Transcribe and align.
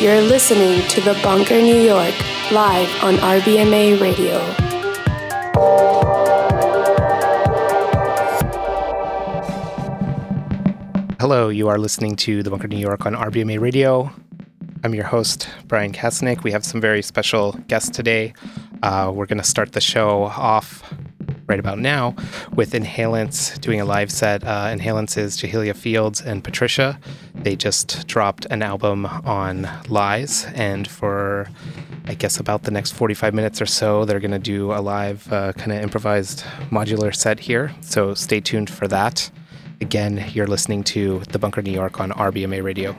You're 0.00 0.20
listening 0.20 0.86
to 0.90 1.00
The 1.00 1.18
Bunker 1.24 1.60
New 1.60 1.74
York, 1.74 2.14
live 2.52 3.02
on 3.02 3.14
RBMA 3.16 4.00
Radio. 4.00 4.38
Hello, 11.18 11.48
you 11.48 11.66
are 11.66 11.78
listening 11.78 12.14
to 12.14 12.44
The 12.44 12.50
Bunker 12.50 12.68
New 12.68 12.78
York 12.78 13.06
on 13.06 13.14
RBMA 13.14 13.58
Radio. 13.58 14.12
I'm 14.84 14.94
your 14.94 15.02
host, 15.02 15.48
Bryan 15.66 15.92
Kasenic. 15.92 16.44
We 16.44 16.52
have 16.52 16.64
some 16.64 16.80
very 16.80 17.02
special 17.02 17.50
guests 17.66 17.90
today. 17.90 18.34
Uh, 18.84 19.10
we're 19.12 19.26
going 19.26 19.38
to 19.38 19.44
start 19.44 19.72
the 19.72 19.80
show 19.80 20.26
off 20.26 20.94
right 21.48 21.58
about 21.58 21.80
now 21.80 22.14
with 22.54 22.72
Inhalants 22.72 23.58
doing 23.60 23.80
a 23.80 23.84
live 23.84 24.12
set. 24.12 24.44
Uh, 24.44 24.66
Inhalants 24.66 25.18
is 25.18 25.36
Jahiliyya 25.38 25.74
Fields 25.74 26.20
and 26.20 26.44
Patricia. 26.44 27.00
They 27.42 27.56
just 27.56 28.06
dropped 28.06 28.46
an 28.50 28.62
album 28.62 29.06
on 29.06 29.68
Lies, 29.88 30.44
and 30.54 30.88
for 30.88 31.48
I 32.06 32.14
guess 32.14 32.38
about 32.38 32.62
the 32.62 32.70
next 32.70 32.92
45 32.92 33.34
minutes 33.34 33.60
or 33.60 33.66
so, 33.66 34.04
they're 34.04 34.20
going 34.20 34.30
to 34.30 34.38
do 34.38 34.72
a 34.72 34.80
live 34.80 35.30
uh, 35.32 35.52
kind 35.52 35.72
of 35.72 35.82
improvised 35.82 36.42
modular 36.70 37.14
set 37.14 37.38
here. 37.38 37.72
So 37.80 38.14
stay 38.14 38.40
tuned 38.40 38.70
for 38.70 38.88
that. 38.88 39.30
Again, 39.80 40.24
you're 40.32 40.46
listening 40.46 40.82
to 40.84 41.20
The 41.30 41.38
Bunker 41.38 41.62
New 41.62 41.70
York 41.70 42.00
on 42.00 42.10
RBMA 42.10 42.62
Radio. 42.62 42.96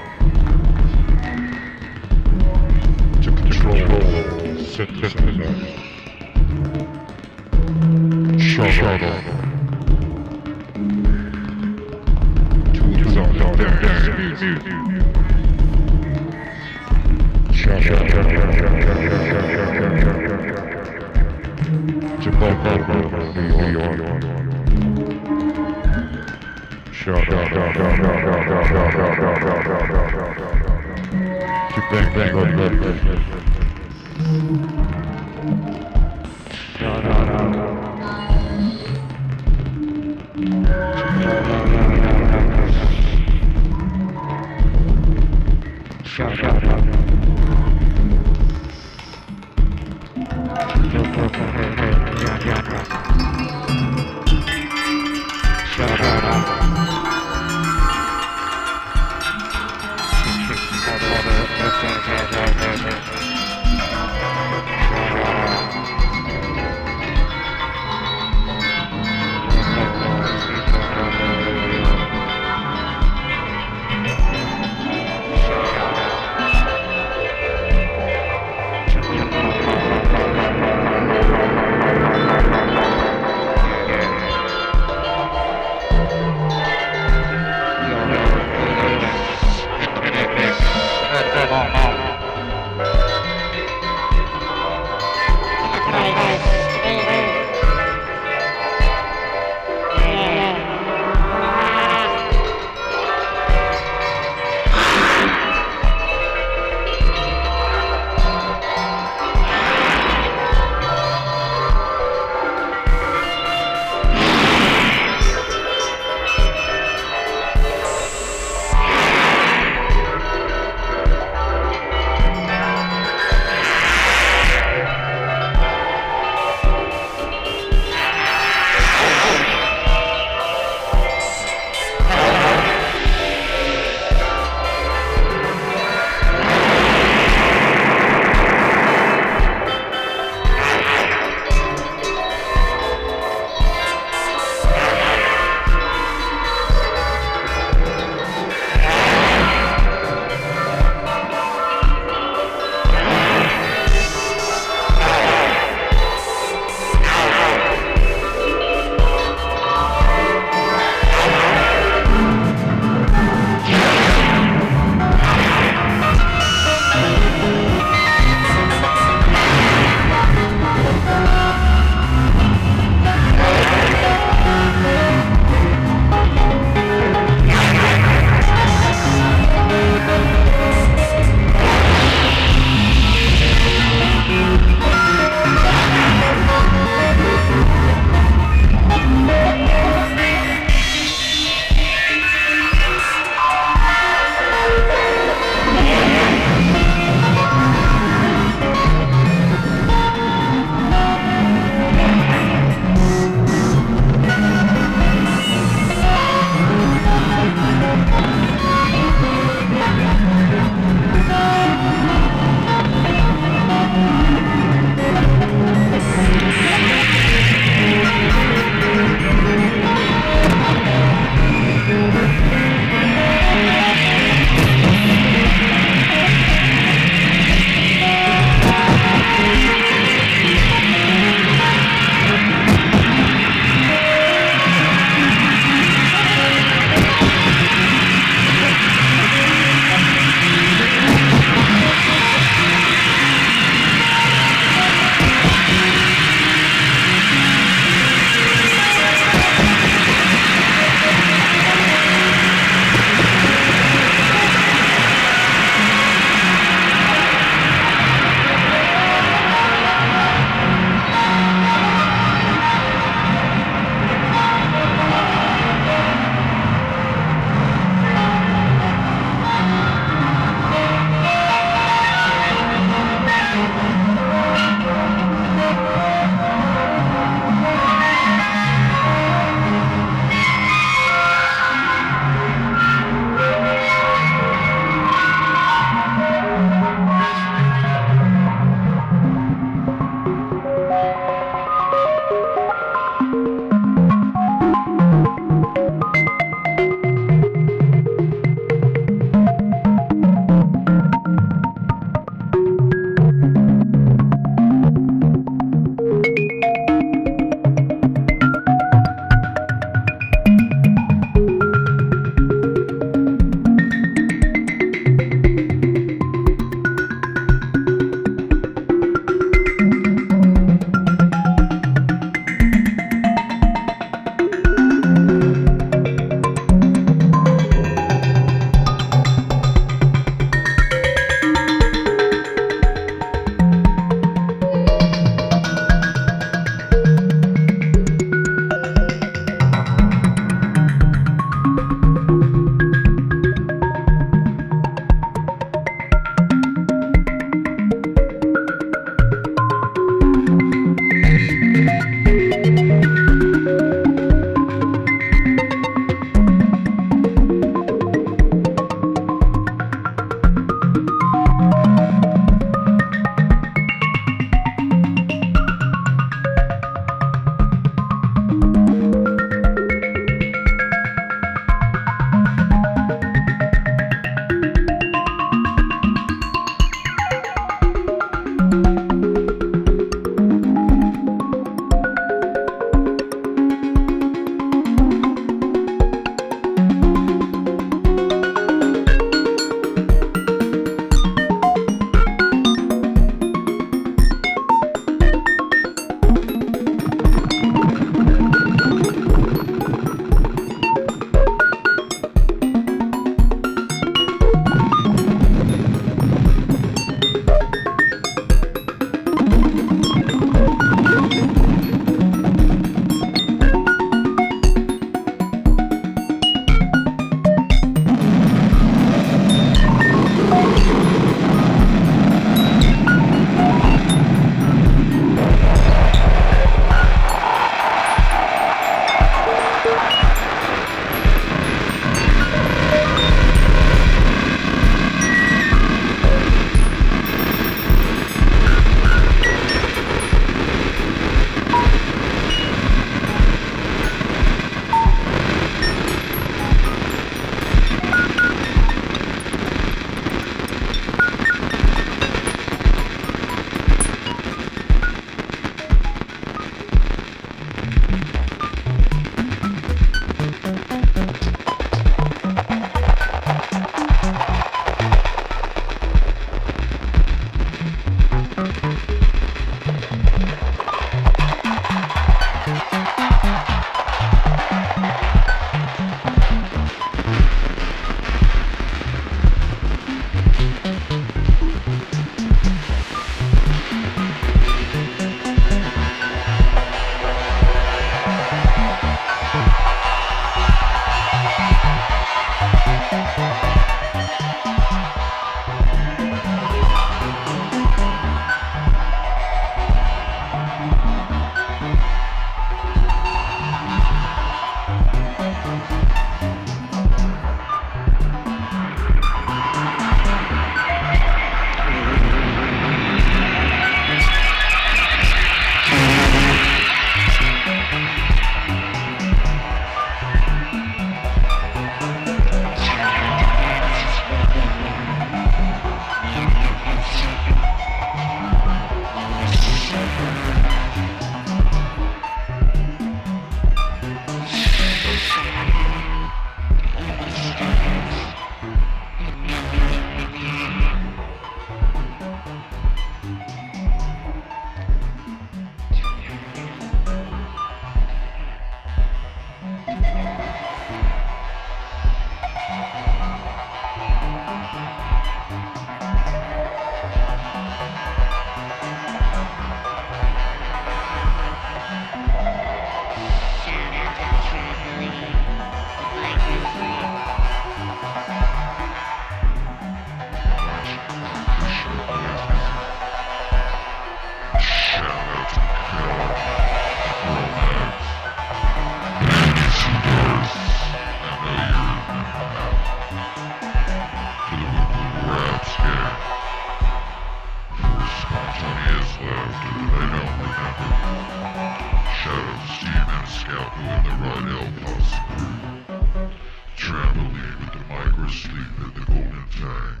time. 599.50 600.00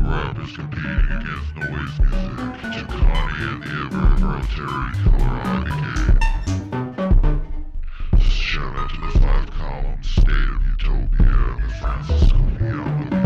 Rappers 0.00 0.56
competing 0.56 1.10
against 1.10 1.54
noise 1.56 1.98
music 2.00 2.52
to 2.72 2.82
Connie 2.88 3.44
and 3.44 3.62
the 3.62 3.68
ever-rotary 3.84 4.88
color 5.04 5.62
game. 5.64 6.18
Shout 8.20 8.76
out 8.76 8.88
to 8.90 8.96
the 9.00 9.10
five-column 9.20 10.02
state 10.02 10.48
of 10.50 10.60
Utopia 10.66 11.26
and 11.28 11.62
the 11.62 11.68
Francisco 11.80 12.38
Villano. 12.58 13.21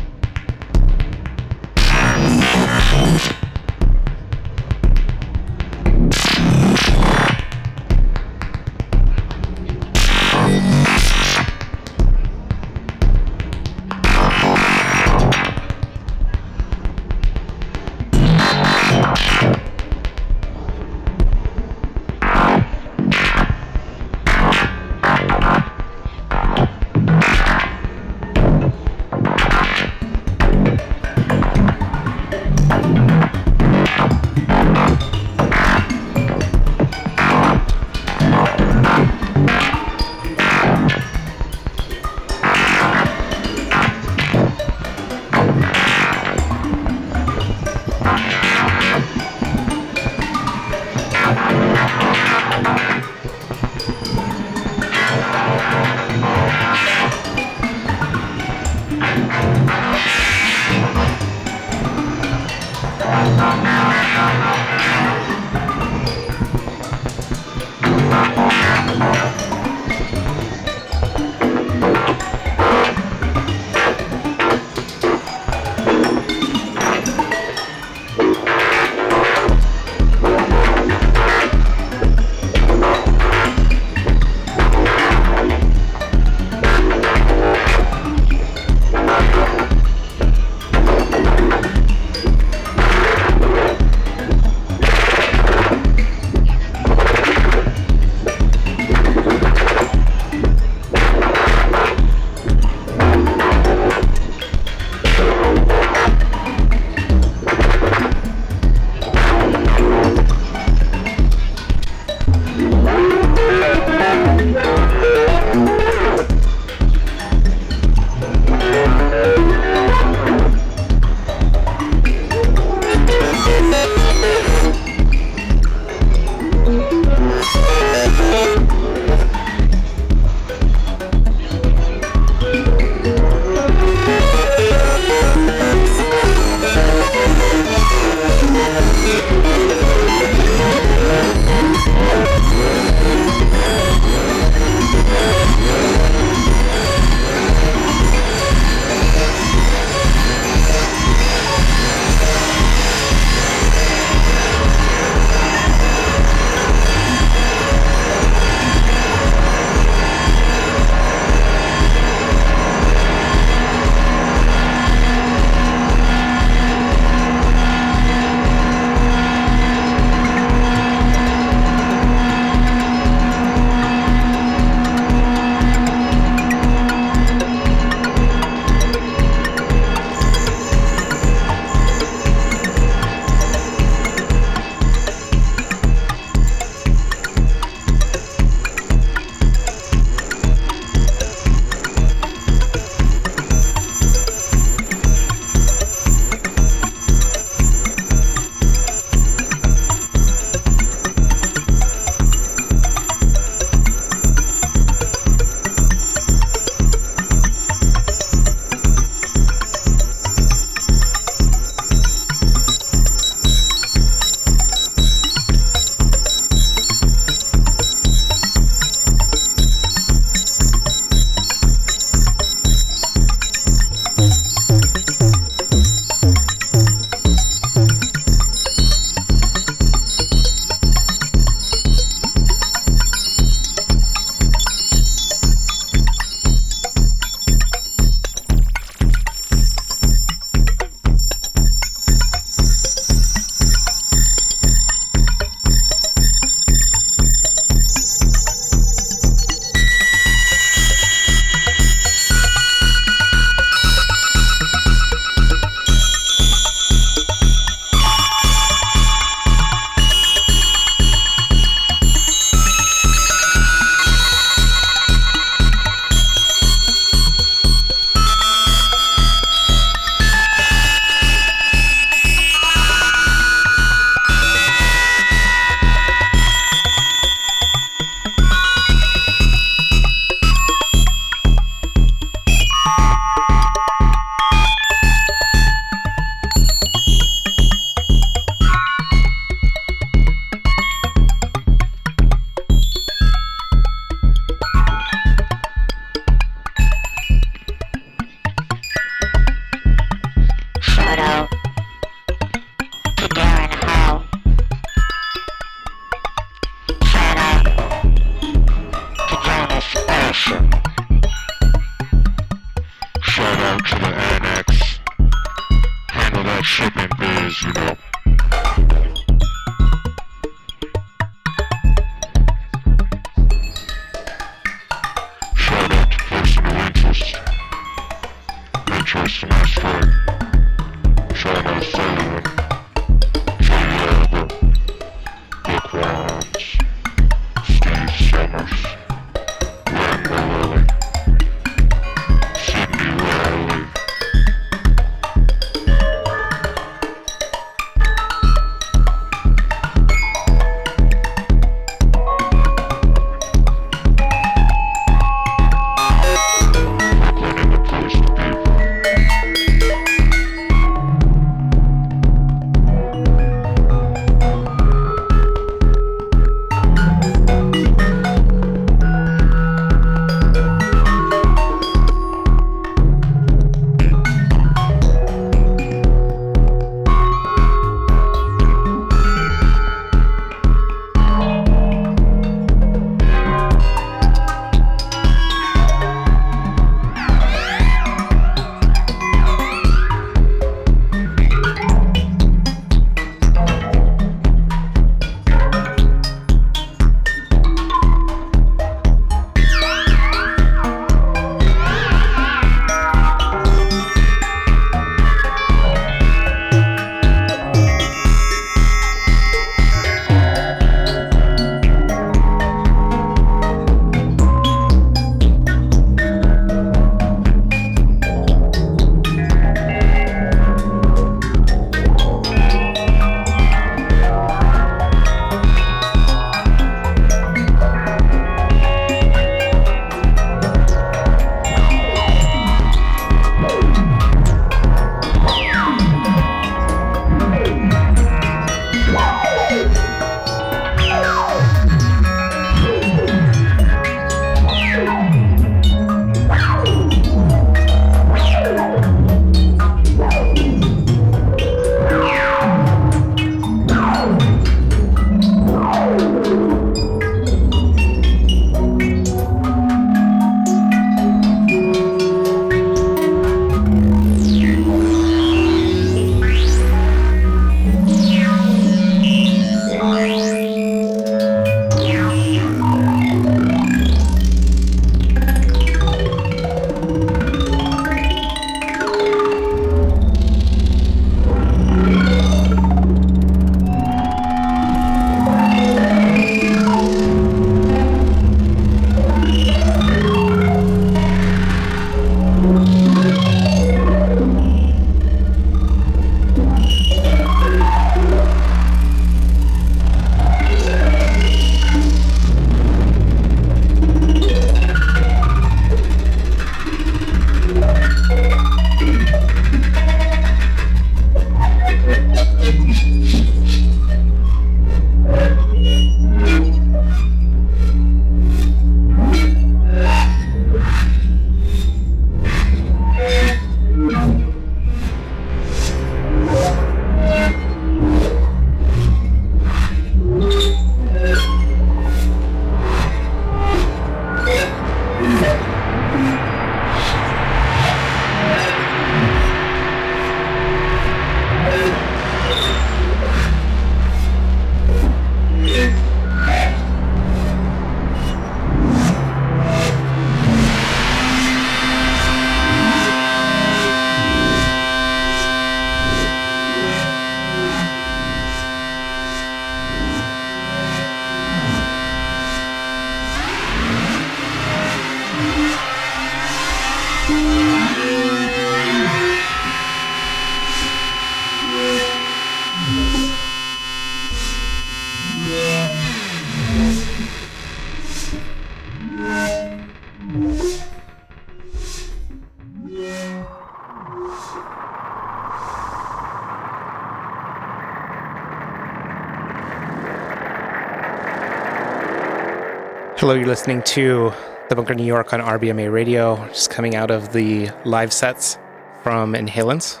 Hello, 593.18 593.32
you're 593.32 593.46
listening 593.46 593.80
to 593.84 594.30
The 594.68 594.76
Bunker 594.76 594.94
New 594.94 595.02
York 595.02 595.32
on 595.32 595.40
RBMA 595.40 595.90
Radio, 595.90 596.36
just 596.48 596.68
coming 596.68 596.94
out 596.94 597.10
of 597.10 597.32
the 597.32 597.70
live 597.86 598.12
sets 598.12 598.58
from 599.02 599.32
Inhalants, 599.32 600.00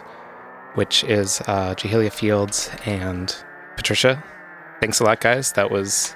which 0.74 1.02
is 1.04 1.40
uh, 1.46 1.74
Jahiliyya 1.74 2.12
Fields 2.12 2.70
and 2.84 3.34
Patricia. 3.74 4.22
Thanks 4.80 5.00
a 5.00 5.04
lot, 5.04 5.22
guys. 5.22 5.52
That 5.52 5.70
was 5.70 6.14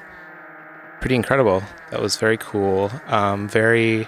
pretty 1.01 1.15
incredible. 1.15 1.63
That 1.91 2.03
was 2.03 2.17
very 2.17 2.37
cool. 2.37 2.91
Um, 3.07 3.49
very, 3.49 4.07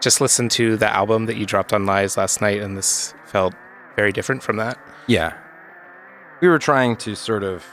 just 0.00 0.20
listen 0.20 0.48
to 0.48 0.76
the 0.76 0.92
album 0.92 1.26
that 1.26 1.36
you 1.36 1.46
dropped 1.46 1.72
on 1.72 1.86
Lies 1.86 2.16
last 2.16 2.40
night, 2.40 2.60
and 2.60 2.76
this 2.76 3.14
felt 3.24 3.54
very 3.94 4.10
different 4.10 4.42
from 4.42 4.56
that. 4.56 4.78
Yeah. 5.06 5.38
We 6.40 6.48
were 6.48 6.58
trying 6.58 6.96
to 6.96 7.14
sort 7.14 7.44
of 7.44 7.64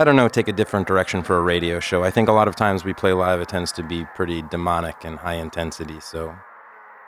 I 0.00 0.04
don't 0.04 0.14
know, 0.14 0.28
take 0.28 0.46
a 0.46 0.52
different 0.52 0.86
direction 0.86 1.24
for 1.24 1.36
a 1.38 1.42
radio 1.42 1.80
show. 1.80 2.04
I 2.04 2.12
think 2.12 2.28
a 2.28 2.32
lot 2.32 2.46
of 2.46 2.54
times 2.54 2.84
we 2.84 2.94
play 2.94 3.12
live, 3.12 3.40
it 3.40 3.48
tends 3.48 3.72
to 3.72 3.82
be 3.82 4.04
pretty 4.14 4.42
demonic 4.42 5.04
and 5.04 5.18
high 5.18 5.34
intensity. 5.34 5.98
So 5.98 6.36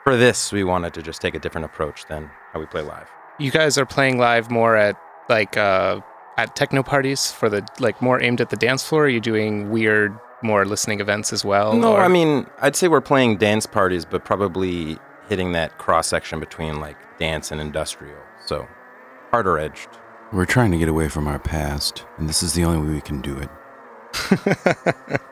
for 0.03 0.17
this, 0.17 0.51
we 0.51 0.65
wanted 0.65 0.93
to 0.95 1.01
just 1.01 1.21
take 1.21 1.33
a 1.33 1.39
different 1.39 1.63
approach 1.63 2.05
than 2.07 2.29
how 2.51 2.59
we 2.59 2.65
play 2.65 2.81
live. 2.81 3.09
You 3.39 3.49
guys 3.49 3.77
are 3.77 3.85
playing 3.85 4.17
live 4.17 4.51
more 4.51 4.75
at 4.75 4.99
like 5.29 5.55
uh, 5.55 6.01
at 6.37 6.57
techno 6.57 6.83
parties 6.83 7.31
for 7.31 7.49
the 7.49 7.65
like 7.79 8.01
more 8.01 8.21
aimed 8.21 8.41
at 8.41 8.49
the 8.49 8.57
dance 8.57 8.83
floor. 8.83 9.05
Are 9.05 9.09
you 9.09 9.21
doing 9.21 9.69
weird, 9.69 10.13
more 10.43 10.65
listening 10.65 10.99
events 10.99 11.31
as 11.31 11.45
well? 11.45 11.73
No, 11.73 11.93
or? 11.93 12.01
I 12.01 12.09
mean, 12.09 12.45
I'd 12.59 12.75
say 12.75 12.89
we're 12.89 12.99
playing 12.99 13.37
dance 13.37 13.65
parties, 13.65 14.03
but 14.03 14.25
probably 14.25 14.97
hitting 15.29 15.53
that 15.53 15.77
cross 15.77 16.07
section 16.07 16.41
between 16.41 16.81
like 16.81 16.97
dance 17.19 17.51
and 17.51 17.61
industrial. 17.61 18.19
So 18.45 18.67
harder 19.31 19.57
edged. 19.57 19.87
We're 20.33 20.45
trying 20.45 20.71
to 20.71 20.77
get 20.77 20.87
away 20.87 21.09
from 21.09 21.27
our 21.27 21.39
past, 21.39 22.05
and 22.17 22.29
this 22.29 22.41
is 22.41 22.53
the 22.53 22.63
only 22.63 22.87
way 22.87 22.93
we 22.93 23.01
can 23.01 23.19
do 23.19 23.37
it. 23.37 23.49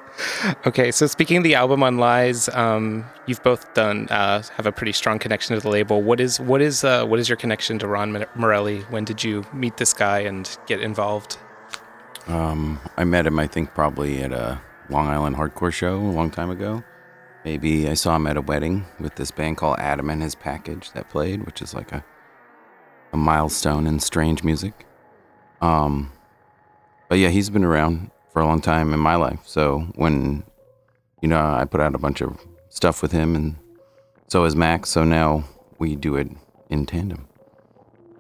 okay, 0.68 0.92
so 0.92 1.08
speaking 1.08 1.38
of 1.38 1.44
the 1.44 1.56
album 1.56 1.84
on 1.84 1.98
Lies, 1.98 2.50
um, 2.50 3.06
you've 3.26 3.42
both 3.42 3.74
done 3.74 4.10
uh, 4.10 4.44
have 4.58 4.66
a 4.66 4.74
pretty 4.74 4.92
strong 4.92 5.18
connection 5.18 5.56
to 5.56 5.62
the 5.62 5.70
label. 5.70 6.02
What 6.02 6.20
is 6.20 6.42
what 6.42 6.62
is 6.62 6.84
uh, 6.84 7.06
what 7.06 7.18
is 7.18 7.30
your 7.30 7.38
connection 7.38 7.80
to 7.80 7.88
Ron 7.88 8.26
Morelli? 8.36 8.82
When 8.90 9.06
did 9.06 9.24
you 9.24 9.46
meet 9.54 9.78
this 9.78 9.94
guy 9.94 10.20
and 10.20 10.58
get 10.68 10.82
involved? 10.82 11.38
Um, 12.28 12.78
I 12.98 13.06
met 13.06 13.26
him, 13.26 13.40
I 13.40 13.48
think, 13.48 13.74
probably 13.74 14.22
at 14.22 14.34
a 14.34 14.60
Long 14.90 15.08
Island 15.08 15.38
hardcore 15.38 15.72
show 15.72 15.96
a 15.96 16.12
long 16.12 16.30
time 16.30 16.50
ago. 16.50 16.84
Maybe 17.46 17.88
I 17.88 17.94
saw 17.94 18.18
him 18.18 18.28
at 18.28 18.36
a 18.36 18.42
wedding 18.42 18.86
with 19.00 19.16
this 19.16 19.32
band 19.32 19.56
called 19.56 19.80
Adam 19.80 20.10
and 20.10 20.22
his 20.22 20.36
Package 20.36 20.92
that 20.92 21.10
played, 21.10 21.46
which 21.46 21.62
is 21.62 21.74
like 21.74 21.94
a 21.94 22.04
a 23.12 23.18
milestone 23.18 23.88
in 23.88 24.00
strange 24.00 24.44
music. 24.44 24.86
Um, 25.62 26.12
but 27.10 27.18
yeah, 27.18 27.30
he's 27.30 27.50
been 27.50 27.64
around 27.64 28.12
for 28.32 28.42
a 28.42 28.46
long 28.46 28.62
time 28.62 28.94
in 28.94 29.00
my 29.00 29.16
life. 29.16 29.40
So 29.46 29.80
when, 29.96 30.44
you 31.22 31.28
know, 31.28 31.40
I 31.40 31.66
put 31.66 31.82
out 31.82 31.96
a 31.96 31.98
bunch 31.98 32.22
of 32.22 32.40
stuff 32.70 33.02
with 33.02 33.12
him 33.12 33.36
and 33.36 33.56
so 34.28 34.44
has 34.44 34.56
Max. 34.56 34.90
So 34.90 35.04
now 35.04 35.44
we 35.80 35.96
do 35.96 36.16
it 36.16 36.30
in 36.70 36.86
tandem. 36.86 37.28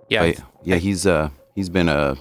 Yeah. 0.09 0.25
But 0.25 0.43
yeah. 0.63 0.77
He's, 0.77 1.05
uh, 1.05 1.29
he's 1.55 1.69
been 1.69 1.87
a, 1.87 2.17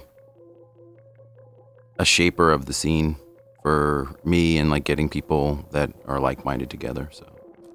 a 1.97 2.05
shaper 2.05 2.51
of 2.51 2.65
the 2.65 2.73
scene 2.73 3.17
for 3.61 4.15
me 4.23 4.57
and 4.57 4.69
like 4.69 4.85
getting 4.85 5.09
people 5.09 5.67
that 5.71 5.91
are 6.05 6.19
like-minded 6.19 6.69
together. 6.69 7.09
So 7.11 7.25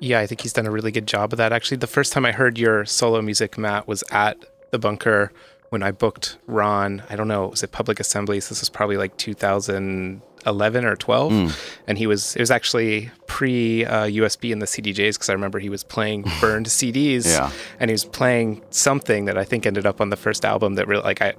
yeah, 0.00 0.20
I 0.20 0.26
think 0.26 0.40
he's 0.40 0.52
done 0.52 0.66
a 0.66 0.70
really 0.70 0.90
good 0.90 1.06
job 1.06 1.32
of 1.32 1.36
that. 1.36 1.52
Actually, 1.52 1.76
the 1.78 1.86
first 1.86 2.12
time 2.12 2.24
I 2.24 2.32
heard 2.32 2.58
your 2.58 2.84
solo 2.84 3.20
music, 3.20 3.58
Matt, 3.58 3.86
was 3.86 4.02
at 4.10 4.38
the 4.70 4.78
bunker 4.78 5.32
when 5.74 5.82
I 5.82 5.90
booked 5.90 6.38
Ron, 6.46 7.02
I 7.10 7.16
don't 7.16 7.26
know, 7.26 7.48
was 7.48 7.64
it 7.64 7.72
Public 7.72 7.98
Assemblies? 7.98 8.48
This 8.48 8.60
was 8.60 8.68
probably 8.68 8.96
like 8.96 9.16
2011 9.16 10.84
or 10.84 10.94
12, 10.94 11.32
mm. 11.32 11.74
and 11.88 11.98
he 11.98 12.06
was 12.06 12.36
it 12.36 12.38
was 12.38 12.52
actually 12.52 13.10
pre 13.26 13.84
uh, 13.84 14.04
USB 14.04 14.52
in 14.52 14.60
the 14.60 14.66
CDJs 14.66 15.14
because 15.14 15.28
I 15.28 15.32
remember 15.32 15.58
he 15.58 15.68
was 15.68 15.82
playing 15.82 16.26
burned 16.40 16.66
CDs, 16.66 17.26
yeah. 17.26 17.50
and 17.80 17.90
he 17.90 17.92
was 17.92 18.04
playing 18.04 18.62
something 18.70 19.24
that 19.24 19.36
I 19.36 19.42
think 19.42 19.66
ended 19.66 19.84
up 19.84 20.00
on 20.00 20.10
the 20.10 20.16
first 20.16 20.44
album 20.44 20.76
that 20.76 20.86
really 20.86 21.02
like 21.02 21.20
I 21.20 21.34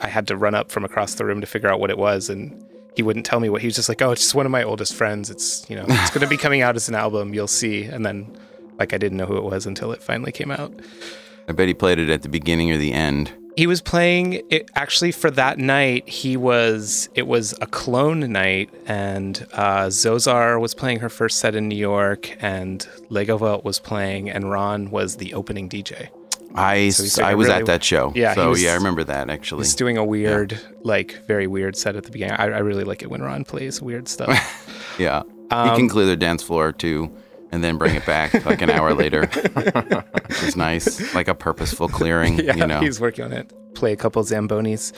I 0.00 0.06
had 0.06 0.26
to 0.28 0.36
run 0.38 0.54
up 0.54 0.72
from 0.72 0.86
across 0.86 1.16
the 1.16 1.26
room 1.26 1.42
to 1.42 1.46
figure 1.46 1.68
out 1.68 1.78
what 1.78 1.90
it 1.90 1.98
was, 1.98 2.30
and 2.30 2.64
he 2.96 3.02
wouldn't 3.02 3.26
tell 3.26 3.38
me 3.38 3.50
what 3.50 3.60
he 3.60 3.66
was 3.66 3.74
just 3.74 3.90
like, 3.90 4.00
oh, 4.00 4.12
it's 4.12 4.22
just 4.22 4.34
one 4.34 4.46
of 4.46 4.52
my 4.52 4.62
oldest 4.62 4.94
friends. 4.94 5.28
It's 5.28 5.68
you 5.68 5.76
know 5.76 5.84
it's 5.86 6.10
going 6.10 6.22
to 6.22 6.26
be 6.26 6.38
coming 6.38 6.62
out 6.62 6.74
as 6.74 6.88
an 6.88 6.94
album. 6.94 7.34
You'll 7.34 7.48
see, 7.48 7.84
and 7.84 8.06
then 8.06 8.34
like 8.78 8.94
I 8.94 8.96
didn't 8.96 9.18
know 9.18 9.26
who 9.26 9.36
it 9.36 9.44
was 9.44 9.66
until 9.66 9.92
it 9.92 10.02
finally 10.02 10.32
came 10.32 10.50
out. 10.50 10.72
I 11.46 11.52
bet 11.52 11.68
he 11.68 11.74
played 11.74 11.98
it 11.98 12.08
at 12.08 12.22
the 12.22 12.30
beginning 12.30 12.72
or 12.72 12.78
the 12.78 12.94
end. 12.94 13.30
He 13.56 13.66
was 13.66 13.80
playing 13.80 14.42
it 14.50 14.70
actually 14.74 15.12
for 15.12 15.30
that 15.32 15.58
night. 15.58 16.08
He 16.08 16.36
was 16.36 17.08
it 17.14 17.26
was 17.26 17.54
a 17.60 17.66
clone 17.66 18.32
night, 18.32 18.70
and 18.86 19.46
uh, 19.52 19.86
Xosar 19.86 20.60
was 20.60 20.74
playing 20.74 21.00
her 21.00 21.08
first 21.08 21.38
set 21.38 21.54
in 21.54 21.68
New 21.68 21.76
York, 21.76 22.36
and 22.42 22.80
Legowelt 23.10 23.64
was 23.64 23.78
playing, 23.78 24.28
and 24.28 24.50
Ron 24.50 24.90
was 24.90 25.16
the 25.16 25.34
opening 25.34 25.68
DJ. 25.68 26.08
I 26.56 26.90
so 26.90 27.22
I 27.22 27.34
was 27.34 27.48
really, 27.48 27.60
at 27.60 27.66
that 27.66 27.82
show. 27.82 28.12
Yeah, 28.14 28.34
so 28.34 28.50
was, 28.50 28.62
yeah, 28.62 28.72
I 28.72 28.74
remember 28.74 29.04
that 29.04 29.30
actually. 29.30 29.64
He's 29.64 29.74
doing 29.74 29.98
a 29.98 30.04
weird, 30.04 30.52
yeah. 30.52 30.58
like 30.82 31.24
very 31.26 31.46
weird 31.46 31.76
set 31.76 31.96
at 31.96 32.04
the 32.04 32.10
beginning. 32.10 32.36
I, 32.36 32.44
I, 32.44 32.58
really 32.58 32.84
like 32.84 33.02
it 33.02 33.10
when 33.10 33.22
Ron 33.22 33.44
plays 33.44 33.82
weird 33.82 34.06
stuff. 34.08 34.94
yeah, 34.98 35.22
um, 35.50 35.70
he 35.70 35.76
can 35.76 35.88
clear 35.88 36.06
the 36.06 36.16
dance 36.16 36.44
floor 36.44 36.72
too 36.72 37.12
and 37.54 37.62
then 37.62 37.78
bring 37.78 37.94
it 37.94 38.04
back 38.04 38.44
like 38.44 38.60
an 38.60 38.68
hour 38.68 38.92
later, 38.94 39.26
which 39.26 40.42
is 40.42 40.56
nice, 40.56 41.14
like 41.14 41.28
a 41.28 41.34
purposeful 41.34 41.88
clearing. 41.88 42.38
Yeah, 42.38 42.56
you 42.56 42.66
know? 42.66 42.80
he's 42.80 43.00
working 43.00 43.24
on 43.24 43.32
it. 43.32 43.52
Play 43.74 43.92
a 43.92 43.96
couple 43.96 44.22
zambonis. 44.24 44.92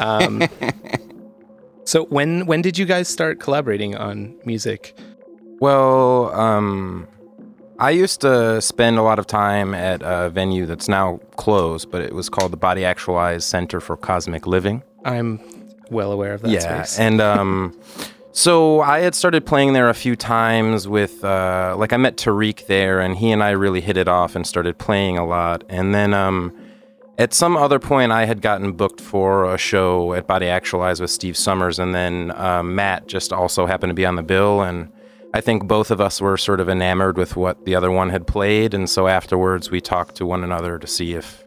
Um, 0.00 0.42
so 1.84 2.04
when 2.06 2.46
when 2.46 2.60
did 2.60 2.76
you 2.76 2.84
guys 2.84 3.08
start 3.08 3.38
collaborating 3.38 3.94
on 3.94 4.36
music? 4.44 4.98
Well, 5.60 6.34
um, 6.34 7.06
I 7.78 7.90
used 7.90 8.20
to 8.22 8.60
spend 8.60 8.98
a 8.98 9.02
lot 9.02 9.20
of 9.20 9.28
time 9.28 9.74
at 9.74 10.02
a 10.02 10.28
venue 10.28 10.66
that's 10.66 10.88
now 10.88 11.18
closed, 11.36 11.90
but 11.90 12.02
it 12.02 12.14
was 12.14 12.28
called 12.28 12.52
the 12.52 12.56
Body 12.56 12.84
Actualized 12.84 13.44
Center 13.44 13.80
for 13.80 13.96
Cosmic 13.96 14.46
Living. 14.46 14.82
I'm 15.04 15.40
well 15.88 16.10
aware 16.10 16.32
of 16.32 16.42
that 16.42 16.50
yeah, 16.50 16.82
space. 16.82 16.98
and 16.98 17.20
um, 17.20 17.78
So 18.34 18.80
I 18.80 19.00
had 19.00 19.14
started 19.14 19.44
playing 19.44 19.74
there 19.74 19.90
a 19.90 19.94
few 19.94 20.16
times 20.16 20.88
with, 20.88 21.22
uh, 21.22 21.74
like, 21.78 21.92
I 21.92 21.98
met 21.98 22.16
Tariq 22.16 22.66
there, 22.66 22.98
and 22.98 23.14
he 23.14 23.30
and 23.30 23.42
I 23.42 23.50
really 23.50 23.82
hit 23.82 23.98
it 23.98 24.08
off 24.08 24.34
and 24.34 24.46
started 24.46 24.78
playing 24.78 25.18
a 25.18 25.26
lot. 25.26 25.64
And 25.68 25.94
then 25.94 26.14
um, 26.14 26.56
at 27.18 27.34
some 27.34 27.58
other 27.58 27.78
point, 27.78 28.10
I 28.10 28.24
had 28.24 28.40
gotten 28.40 28.72
booked 28.72 29.02
for 29.02 29.52
a 29.52 29.58
show 29.58 30.14
at 30.14 30.26
Body 30.26 30.46
Actualize 30.46 30.98
with 30.98 31.10
Steve 31.10 31.36
Summers, 31.36 31.78
and 31.78 31.94
then 31.94 32.32
uh, 32.34 32.62
Matt 32.62 33.06
just 33.06 33.34
also 33.34 33.66
happened 33.66 33.90
to 33.90 33.94
be 33.94 34.06
on 34.06 34.16
the 34.16 34.22
bill. 34.22 34.62
And 34.62 34.90
I 35.34 35.42
think 35.42 35.68
both 35.68 35.90
of 35.90 36.00
us 36.00 36.18
were 36.18 36.38
sort 36.38 36.60
of 36.60 36.70
enamored 36.70 37.18
with 37.18 37.36
what 37.36 37.66
the 37.66 37.74
other 37.74 37.90
one 37.90 38.08
had 38.08 38.26
played. 38.26 38.72
And 38.72 38.88
so 38.88 39.08
afterwards, 39.08 39.70
we 39.70 39.82
talked 39.82 40.16
to 40.16 40.26
one 40.26 40.42
another 40.42 40.78
to 40.78 40.86
see 40.86 41.12
if 41.12 41.44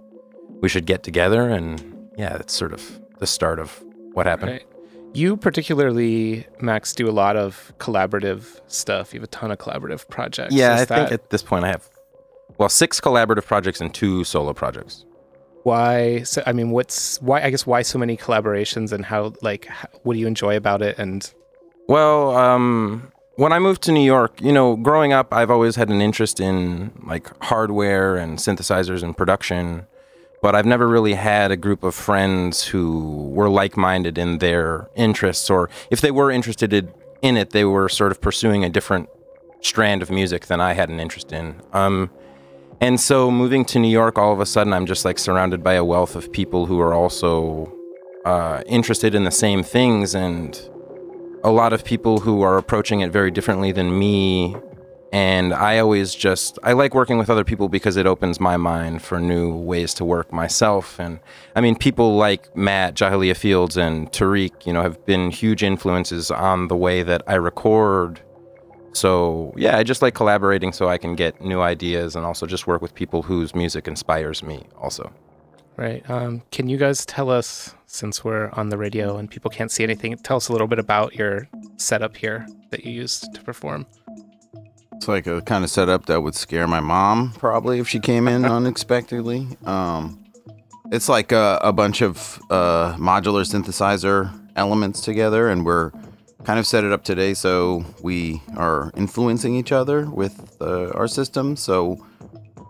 we 0.62 0.70
should 0.70 0.86
get 0.86 1.02
together. 1.02 1.50
And 1.50 2.10
yeah, 2.16 2.38
that's 2.38 2.54
sort 2.54 2.74
of 2.74 3.02
the 3.18 3.28
start 3.28 3.60
of 3.60 3.84
what 4.14 4.28
happened. 4.28 4.52
Right. 4.52 4.68
You 5.16 5.38
particularly, 5.38 6.46
Max, 6.60 6.94
do 6.94 7.10
a 7.10 7.12
lot 7.12 7.38
of 7.38 7.74
collaborative 7.80 8.60
stuff. 8.68 9.14
You 9.14 9.22
have 9.22 9.28
a 9.28 9.32
ton 9.32 9.52
of 9.52 9.58
collaborative 9.58 10.08
projects. 10.10 10.54
Yeah, 10.54 10.76
Is 10.76 10.82
I 10.82 10.86
that... 10.86 10.96
think 10.96 11.12
at 11.12 11.30
this 11.30 11.42
point 11.42 11.64
I 11.64 11.70
have, 11.70 11.88
well, 12.58 12.70
six 12.70 13.00
collaborative 13.00 13.46
projects 13.46 13.80
and 13.80 13.94
two 13.94 14.24
solo 14.24 14.54
projects. 14.54 15.06
Why? 15.64 16.24
So, 16.24 16.44
I 16.46 16.52
mean, 16.52 16.70
what's 16.70 17.20
why? 17.22 17.42
I 17.42 17.50
guess 17.50 17.66
why 17.66 17.82
so 17.82 17.98
many 17.98 18.18
collaborations 18.18 18.92
and 18.92 19.04
how? 19.04 19.34
Like, 19.42 19.66
how, 19.66 19.88
what 20.04 20.14
do 20.14 20.20
you 20.20 20.28
enjoy 20.28 20.56
about 20.58 20.84
it? 20.84 21.00
And 21.00 21.34
well, 21.88 22.36
um, 22.36 23.12
when 23.36 23.52
I 23.52 23.60
moved 23.60 23.82
to 23.84 23.92
New 23.92 24.06
York, 24.06 24.40
you 24.42 24.52
know, 24.52 24.76
growing 24.76 25.12
up, 25.12 25.34
I've 25.34 25.50
always 25.50 25.76
had 25.76 25.90
an 25.90 26.02
interest 26.02 26.40
in 26.40 26.92
like 27.08 27.32
hardware 27.44 28.16
and 28.16 28.38
synthesizers 28.38 29.02
and 29.02 29.18
production 29.18 29.88
but 30.46 30.54
I've 30.54 30.68
never 30.68 30.88
really 30.88 31.16
had 31.16 31.50
a 31.50 31.58
group 31.58 31.82
of 31.84 31.96
friends 31.96 32.66
who 32.66 33.30
were 33.30 33.50
like 33.50 33.76
minded 33.76 34.20
in 34.20 34.38
their 34.38 34.88
interests, 34.94 35.50
or 35.50 35.72
if 35.90 36.02
they 36.02 36.12
were 36.12 36.30
interested 36.30 36.72
in 37.24 37.36
it, 37.36 37.50
they 37.50 37.66
were 37.66 37.90
sort 37.90 38.12
of 38.12 38.22
pursuing 38.22 38.64
a 38.64 38.70
different 38.70 39.10
strand 39.62 40.04
of 40.04 40.12
music 40.12 40.46
than 40.46 40.62
I 40.62 40.74
had 40.74 40.90
an 40.90 41.00
interest 41.00 41.32
in. 41.32 41.64
Um, 41.74 42.12
and 42.80 43.00
so 43.00 43.32
moving 43.32 43.66
to 43.66 43.80
New 43.80 43.90
York, 43.90 44.20
all 44.20 44.34
of 44.34 44.40
a 44.40 44.46
sudden, 44.46 44.72
I'm 44.72 44.86
just 44.86 45.04
like 45.04 45.18
surrounded 45.18 45.64
by 45.64 45.74
a 45.74 45.84
wealth 45.84 46.16
of 46.16 46.32
people 46.32 46.68
who 46.68 46.80
are 46.80 46.94
also 46.94 47.74
uh, 48.24 48.62
interested 48.68 49.16
in 49.16 49.24
the 49.24 49.32
same 49.32 49.64
things, 49.64 50.14
and 50.14 50.62
a 51.44 51.50
lot 51.50 51.74
of 51.74 51.84
people 51.84 52.20
who 52.20 52.44
are 52.44 52.60
approaching 52.60 53.00
it 53.00 53.12
very 53.12 53.32
differently 53.32 53.72
than 53.72 53.98
me 53.98 54.56
and 55.16 55.54
I 55.54 55.80
always 55.80 56.14
just 56.14 56.60
I 56.62 56.74
like 56.74 56.94
working 56.94 57.18
with 57.18 57.30
other 57.30 57.46
people 57.46 57.70
because 57.70 57.96
it 57.96 58.06
opens 58.06 58.38
my 58.42 58.58
mind 58.58 59.02
for 59.02 59.18
new 59.18 59.56
ways 59.56 59.94
to 59.94 60.04
work 60.04 60.34
myself. 60.34 61.00
And 61.00 61.22
I 61.56 61.62
mean, 61.62 61.78
people 61.78 62.18
like 62.18 62.54
Matt, 62.54 62.96
Jahiliyya 62.96 63.38
Fields, 63.38 63.78
and 63.78 64.12
Tariq, 64.12 64.66
you 64.66 64.74
know, 64.74 64.82
have 64.82 65.06
been 65.06 65.32
huge 65.32 65.64
influences 65.64 66.32
on 66.32 66.68
the 66.68 66.76
way 66.76 67.02
that 67.02 67.22
I 67.28 67.36
record. 67.36 68.20
So 68.92 69.54
yeah, 69.56 69.78
I 69.78 69.84
just 69.84 70.02
like 70.02 70.16
collaborating 70.16 70.74
so 70.74 70.90
I 70.90 70.98
can 70.98 71.16
get 71.16 71.40
new 71.40 71.62
ideas 71.62 72.18
and 72.18 72.26
also 72.26 72.46
just 72.46 72.68
work 72.68 72.82
with 72.82 72.94
people 72.94 73.22
whose 73.22 73.56
music 73.56 73.88
inspires 73.88 74.44
me. 74.44 74.66
Also. 74.78 75.14
Right. 75.78 76.04
Um, 76.10 76.42
can 76.52 76.68
you 76.68 76.76
guys 76.76 77.06
tell 77.06 77.30
us, 77.30 77.74
since 77.86 78.26
we're 78.26 78.50
on 78.52 78.68
the 78.68 78.78
radio 78.78 79.16
and 79.16 79.32
people 79.32 79.50
can't 79.50 79.72
see 79.72 79.84
anything, 79.84 80.18
tell 80.18 80.38
us 80.38 80.50
a 80.50 80.52
little 80.52 80.68
bit 80.68 80.80
about 80.80 81.16
your 81.16 81.48
setup 81.78 82.18
here 82.18 82.46
that 82.72 82.84
you 82.84 82.92
used 82.92 83.34
to 83.34 83.42
perform? 83.44 83.86
It's 84.96 85.08
like 85.08 85.28
a 85.28 85.42
kind 85.42 85.64
of 85.64 85.70
setup 85.70 86.06
that 86.08 86.22
would 86.22 86.36
scare 86.36 86.68
my 86.68 86.80
mom 86.80 87.32
probably 87.34 87.80
if 87.80 87.88
she 87.88 88.00
came 88.00 88.28
in 88.28 88.46
unexpectedly. 88.60 89.48
Um, 89.66 90.24
it's 90.92 91.10
like 91.10 91.32
a, 91.32 91.60
a 91.62 91.74
bunch 91.74 92.02
of 92.02 92.40
uh, 92.50 92.96
modular 92.96 93.44
synthesizer 93.44 94.32
elements 94.56 95.02
together, 95.02 95.50
and 95.50 95.66
we're 95.66 95.92
kind 96.44 96.60
of 96.60 96.68
set 96.68 96.84
it 96.84 96.92
up 96.92 97.04
today 97.04 97.34
so 97.34 97.84
we 98.04 98.42
are 98.56 98.92
influencing 98.96 99.56
each 99.56 99.72
other 99.72 100.06
with 100.10 100.56
uh, 100.62 100.90
our 100.92 101.08
system. 101.08 101.56
So 101.56 102.06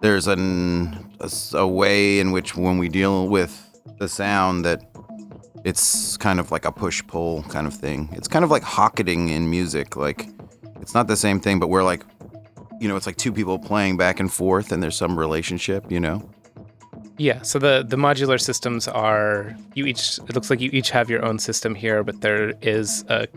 there's 0.02 0.28
an 0.28 0.98
a, 1.20 1.30
a 1.54 1.68
way 1.68 2.20
in 2.20 2.32
which 2.32 2.56
when 2.56 2.78
we 2.78 2.90
deal 2.90 3.28
with 3.28 3.62
the 4.00 4.08
sound 4.08 4.66
that 4.66 4.82
it's 5.64 6.16
kind 6.18 6.40
of 6.40 6.52
like 6.52 6.66
a 6.66 6.72
push 6.72 7.06
pull 7.08 7.44
kind 7.44 7.68
of 7.68 7.74
thing. 7.74 8.10
It's 8.14 8.28
kind 8.28 8.46
of 8.46 8.52
like 8.52 8.64
hocketing 8.64 9.30
in 9.30 9.50
music. 9.50 9.96
Like 9.96 10.28
it's 10.82 10.94
not 10.94 11.08
the 11.08 11.16
same 11.16 11.40
thing, 11.40 11.60
but 11.60 11.68
we're 11.68 11.84
like, 11.84 12.04
you 12.80 12.88
know, 12.88 12.96
it's 12.96 13.06
like 13.06 13.18
two 13.18 13.32
people 13.32 13.58
playing 13.58 13.98
back 13.98 14.20
and 14.20 14.32
forth, 14.32 14.72
and 14.72 14.82
there's 14.84 14.98
some 14.98 15.18
relationship. 15.18 15.92
You 15.92 16.00
know. 16.00 16.30
Yeah, 17.18 17.42
so 17.44 17.60
the 17.60 17.86
the 17.88 17.96
modular 17.96 18.40
systems 18.40 18.88
are 18.88 19.56
you 19.74 19.86
each 19.86 20.20
it 20.28 20.36
looks 20.36 20.50
like 20.50 20.60
you 20.60 20.70
each 20.74 20.90
have 20.92 21.10
your 21.10 21.24
own 21.24 21.40
system 21.40 21.74
here, 21.76 22.04
but 22.04 22.22
there 22.22 22.54
is 22.62 23.06
a 23.10 23.28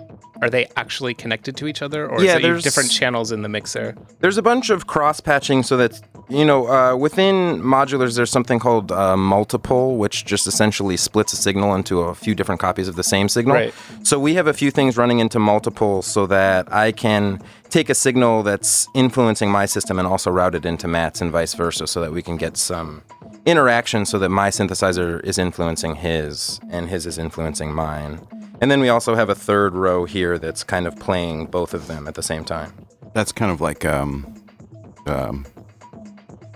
are 0.41 0.51
they 0.51 0.69
actually 0.77 1.15
connected 1.15 1.57
to 1.57 1.67
each 1.67 1.83
other 1.83 2.09
or 2.09 2.23
Yeah, 2.23 2.37
is 2.37 2.43
there's- 2.43 2.63
different 2.63 2.91
channels 2.93 3.33
in 3.33 3.43
the 3.43 3.49
mixer? 3.49 3.97
There's 4.21 4.37
a 4.39 4.43
bunch 4.43 4.71
of 4.71 4.87
cross 4.87 5.21
patching 5.21 5.63
so 5.65 5.77
that 5.77 6.01
you 6.29 6.45
know 6.45 6.67
uh, 6.69 6.97
within 6.97 7.61
modulars 7.63 8.17
there's 8.17 8.31
something 8.31 8.59
called 8.59 8.91
uh, 8.91 9.17
multiple, 9.17 9.97
which 9.97 10.25
just 10.25 10.47
essentially 10.47 10.97
splits 10.97 11.33
a 11.33 11.37
signal 11.37 11.75
into 11.75 12.01
a 12.01 12.15
few 12.15 12.35
different 12.35 12.61
copies 12.61 12.89
of 12.89 12.97
the 12.97 13.03
same 13.05 13.29
signal. 13.29 13.55
Right. 13.57 13.75
So 14.03 14.19
we 14.19 14.35
have 14.35 14.47
a 14.49 14.53
few 14.55 14.71
things 14.73 14.97
running 14.97 15.21
into 15.21 15.39
multiple 15.39 16.03
so 16.03 16.27
that 16.27 16.73
I 16.73 16.91
can 16.93 17.41
take 17.71 17.91
a 17.91 17.95
signal 17.95 18.43
that's 18.43 18.89
influencing 18.95 19.51
my 19.51 19.67
system 19.67 19.99
and 19.99 20.09
also 20.09 20.31
route 20.31 20.55
it 20.55 20.65
into 20.65 20.89
Matt's 20.89 21.21
and 21.21 21.31
vice 21.31 21.55
versa, 21.55 21.87
so 21.87 22.01
that 22.01 22.13
we 22.13 22.23
can 22.23 22.37
get 22.37 22.57
some 22.57 23.03
interaction 23.47 24.05
so 24.05 24.19
that 24.19 24.29
my 24.29 24.51
synthesizer 24.51 25.25
is 25.25 25.39
influencing 25.39 25.95
his 25.95 26.61
and 26.71 26.89
his 26.89 27.07
is 27.07 27.17
influencing 27.19 27.73
mine. 27.73 28.21
And 28.61 28.71
then 28.71 28.81
we 28.81 28.89
also 28.89 29.15
have 29.15 29.31
a 29.31 29.35
third 29.35 29.75
row 29.75 30.05
here 30.05 30.39
that's 30.39 30.65
kind 30.65 30.87
of 30.87 30.97
playing 30.99 31.47
both 31.47 31.75
of 31.75 31.87
them 31.87 32.09
at 32.09 32.15
the 32.15 32.23
same 32.23 32.45
time. 32.45 32.73
That's 33.15 33.33
kind 33.33 33.51
of 33.51 33.61
like 33.61 33.85
um, 33.85 34.35
um, 35.07 35.47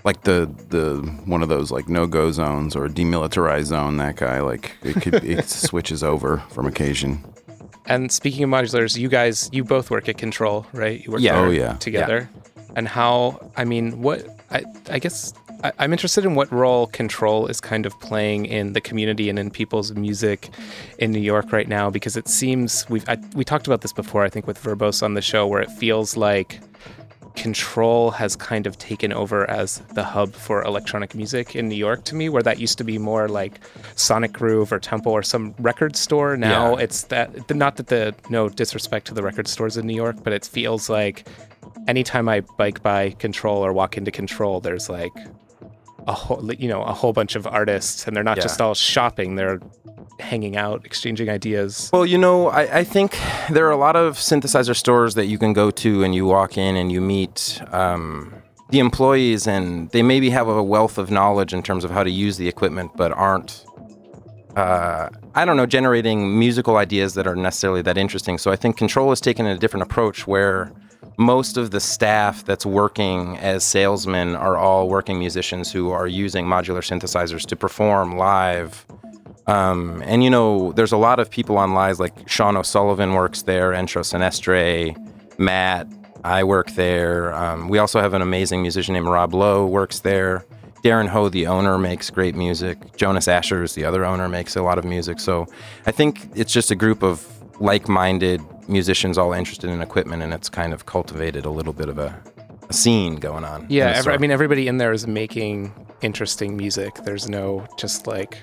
like 0.04 0.22
the 0.22 0.52
the 0.68 0.98
one 1.24 1.42
of 1.42 1.48
those 1.48 1.70
like 1.70 1.88
no 1.88 2.06
go 2.06 2.30
zones 2.32 2.74
or 2.74 2.88
demilitarized 2.88 3.64
zone. 3.66 3.96
That 3.96 4.16
guy 4.16 4.40
like 4.40 4.72
it 4.82 5.00
could 5.00 5.24
it 5.24 5.44
switches 5.48 6.02
over 6.02 6.38
from 6.50 6.66
occasion. 6.66 7.24
And 7.86 8.10
speaking 8.12 8.44
of 8.44 8.50
modulars, 8.50 8.96
you 8.96 9.08
guys 9.08 9.48
you 9.52 9.64
both 9.64 9.90
work 9.90 10.08
at 10.08 10.16
Control, 10.18 10.66
right? 10.72 11.04
You 11.04 11.12
work 11.12 11.20
Yeah. 11.20 11.40
Oh, 11.40 11.50
yeah. 11.50 11.74
together. 11.74 12.28
And 12.76 12.88
how 12.88 13.50
I 13.56 13.64
mean, 13.64 14.00
what 14.02 14.24
I 14.50 14.64
I 14.90 14.98
guess 14.98 15.34
I, 15.64 15.72
I'm 15.78 15.92
interested 15.92 16.24
in 16.24 16.34
what 16.34 16.50
role 16.52 16.86
Control 16.88 17.46
is 17.46 17.60
kind 17.60 17.84
of 17.86 17.98
playing 18.00 18.46
in 18.46 18.72
the 18.72 18.80
community 18.80 19.28
and 19.28 19.38
in 19.38 19.50
people's 19.50 19.92
music 19.92 20.48
in 20.98 21.10
New 21.12 21.20
York 21.20 21.52
right 21.52 21.68
now, 21.68 21.90
because 21.90 22.16
it 22.16 22.28
seems 22.28 22.88
we've 22.88 23.08
I, 23.08 23.16
we 23.34 23.44
talked 23.44 23.66
about 23.66 23.80
this 23.82 23.92
before, 23.92 24.22
I 24.24 24.28
think, 24.30 24.46
with 24.46 24.62
Verbose 24.62 25.02
on 25.02 25.14
the 25.14 25.22
show, 25.22 25.46
where 25.46 25.60
it 25.60 25.70
feels 25.70 26.16
like 26.16 26.60
Control 27.36 28.10
has 28.12 28.36
kind 28.36 28.66
of 28.66 28.78
taken 28.78 29.12
over 29.12 29.48
as 29.50 29.78
the 29.94 30.04
hub 30.04 30.32
for 30.34 30.62
electronic 30.64 31.14
music 31.14 31.56
in 31.56 31.68
New 31.68 31.74
York 31.76 32.04
to 32.04 32.14
me, 32.14 32.28
where 32.28 32.42
that 32.42 32.58
used 32.58 32.78
to 32.78 32.84
be 32.84 32.98
more 32.98 33.28
like 33.28 33.60
Sonic 33.96 34.32
Groove 34.32 34.72
or 34.72 34.78
Temple 34.78 35.12
or 35.12 35.22
some 35.22 35.54
record 35.58 35.96
store. 35.96 36.36
Now 36.36 36.76
Yeah. 36.76 36.84
it's 36.84 37.04
that, 37.04 37.54
not 37.54 37.76
that 37.76 37.88
the, 37.88 38.14
no 38.30 38.48
disrespect 38.48 39.06
to 39.08 39.14
the 39.14 39.22
record 39.22 39.48
stores 39.48 39.76
in 39.76 39.86
New 39.86 39.94
York, 39.96 40.16
but 40.22 40.32
it 40.32 40.44
feels 40.46 40.88
like 40.88 41.26
anytime 41.88 42.28
I 42.28 42.40
bike 42.58 42.82
by 42.82 43.10
Control 43.18 43.64
or 43.64 43.72
walk 43.72 43.96
into 43.96 44.10
Control, 44.10 44.60
there's 44.60 44.88
like 44.88 45.12
a 46.06 46.12
whole, 46.12 46.52
you 46.54 46.68
know, 46.68 46.82
a 46.82 46.92
whole 46.92 47.12
bunch 47.12 47.36
of 47.36 47.46
artists 47.46 48.06
and 48.06 48.16
they're 48.16 48.24
not 48.24 48.36
Yeah. 48.36 48.42
just 48.44 48.60
all 48.60 48.74
shopping, 48.74 49.36
they're 49.36 49.60
hanging 50.20 50.56
out, 50.56 50.84
exchanging 50.84 51.28
ideas. 51.28 51.90
Well, 51.92 52.06
you 52.06 52.18
know, 52.18 52.48
I, 52.48 52.78
I 52.80 52.84
think 52.84 53.18
there 53.50 53.66
are 53.66 53.70
a 53.70 53.76
lot 53.76 53.96
of 53.96 54.16
synthesizer 54.18 54.74
stores 54.76 55.14
that 55.14 55.26
you 55.26 55.38
can 55.38 55.52
go 55.52 55.70
to 55.70 56.02
and 56.04 56.14
you 56.14 56.26
walk 56.26 56.56
in 56.58 56.76
and 56.76 56.90
you 56.92 57.00
meet 57.00 57.60
um, 57.72 58.34
the 58.70 58.78
employees, 58.78 59.46
and 59.46 59.90
they 59.90 60.02
maybe 60.02 60.30
have 60.30 60.48
a 60.48 60.62
wealth 60.62 60.96
of 60.96 61.10
knowledge 61.10 61.52
in 61.52 61.62
terms 61.62 61.84
of 61.84 61.90
how 61.90 62.02
to 62.02 62.10
use 62.10 62.36
the 62.38 62.48
equipment, 62.48 62.90
but 62.96 63.12
aren't, 63.12 63.64
uh, 64.56 65.08
I 65.34 65.44
don't 65.44 65.56
know, 65.56 65.66
generating 65.66 66.38
musical 66.38 66.76
ideas 66.78 67.14
that 67.14 67.26
are 67.26 67.36
necessarily 67.36 67.82
that 67.82 67.98
interesting. 67.98 68.38
So 68.38 68.50
I 68.50 68.56
think 68.56 68.76
Control 68.76 69.10
has 69.10 69.20
taken 69.20 69.44
a 69.46 69.58
different 69.58 69.82
approach 69.82 70.26
where 70.26 70.72
most 71.22 71.56
of 71.56 71.70
the 71.70 71.80
staff 71.80 72.44
that's 72.44 72.66
working 72.66 73.38
as 73.38 73.64
salesmen 73.64 74.34
are 74.36 74.56
all 74.56 74.88
working 74.88 75.18
musicians 75.18 75.72
who 75.72 75.90
are 75.90 76.06
using 76.06 76.44
modular 76.44 76.82
synthesizers 76.82 77.46
to 77.46 77.56
perform 77.56 78.16
live. 78.16 78.84
Um, 79.46 80.02
and 80.04 80.22
you 80.22 80.30
know, 80.30 80.72
there's 80.72 80.92
a 80.92 80.96
lot 80.96 81.18
of 81.18 81.30
people 81.30 81.56
on 81.58 81.74
live, 81.74 81.98
like 81.98 82.28
Sean 82.28 82.56
O'Sullivan 82.56 83.12
works 83.14 83.42
there, 83.42 83.72
Entro 83.72 84.02
Senestre, 84.02 84.96
Matt, 85.38 85.88
I 86.24 86.44
work 86.44 86.70
there. 86.72 87.34
Um, 87.34 87.68
we 87.68 87.78
also 87.78 88.00
have 88.00 88.14
an 88.14 88.22
amazing 88.22 88.62
musician 88.62 88.94
named 88.94 89.08
Rob 89.08 89.34
Lowe 89.34 89.66
works 89.66 90.00
there. 90.00 90.44
Darren 90.84 91.08
Ho, 91.08 91.28
the 91.28 91.46
owner, 91.46 91.78
makes 91.78 92.10
great 92.10 92.34
music. 92.34 92.96
Jonas 92.96 93.28
Asher 93.28 93.62
is 93.62 93.74
the 93.74 93.84
other 93.84 94.04
owner, 94.04 94.28
makes 94.28 94.56
a 94.56 94.62
lot 94.62 94.78
of 94.78 94.84
music. 94.84 95.20
So 95.20 95.46
I 95.86 95.92
think 95.92 96.28
it's 96.34 96.52
just 96.52 96.70
a 96.70 96.76
group 96.76 97.02
of 97.02 97.26
like-minded 97.60 98.40
musicians 98.68 99.18
all 99.18 99.32
interested 99.32 99.70
in 99.70 99.80
equipment, 99.80 100.22
and 100.22 100.32
it's 100.32 100.48
kind 100.48 100.72
of 100.72 100.86
cultivated 100.86 101.44
a 101.44 101.50
little 101.50 101.72
bit 101.72 101.88
of 101.88 101.98
a, 101.98 102.18
a 102.68 102.72
scene 102.72 103.16
going 103.16 103.44
on. 103.44 103.66
Yeah, 103.68 103.92
every. 103.96 104.14
I 104.14 104.18
mean, 104.18 104.30
everybody 104.30 104.68
in 104.68 104.78
there 104.78 104.92
is 104.92 105.06
making 105.06 105.72
interesting 106.02 106.56
music. 106.56 106.94
There's 107.04 107.28
no 107.28 107.66
just 107.78 108.06
like, 108.06 108.42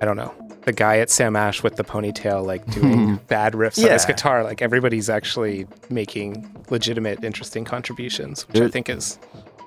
I 0.00 0.04
don't 0.04 0.16
know, 0.16 0.34
the 0.62 0.72
guy 0.72 0.98
at 0.98 1.10
Sam 1.10 1.36
Ash 1.36 1.62
with 1.62 1.76
the 1.76 1.84
ponytail, 1.84 2.44
like 2.44 2.64
doing 2.72 3.16
bad 3.28 3.54
riffs 3.54 3.82
on 3.82 3.90
his 3.90 4.04
guitar. 4.04 4.44
Like 4.44 4.62
everybody's 4.62 5.08
actually 5.08 5.66
making 5.90 6.64
legitimate, 6.70 7.24
interesting 7.24 7.64
contributions, 7.64 8.46
which 8.48 8.60
I 8.60 8.68
think 8.68 8.88
is 8.88 9.18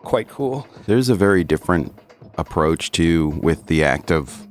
quite 0.04 0.30
cool. 0.30 0.68
There's 0.86 1.10
a 1.10 1.16
very 1.16 1.44
different 1.44 1.94
approach 2.38 2.92
to 2.92 3.30
with 3.42 3.66
the 3.68 3.84
act 3.84 4.12
of 4.12 4.48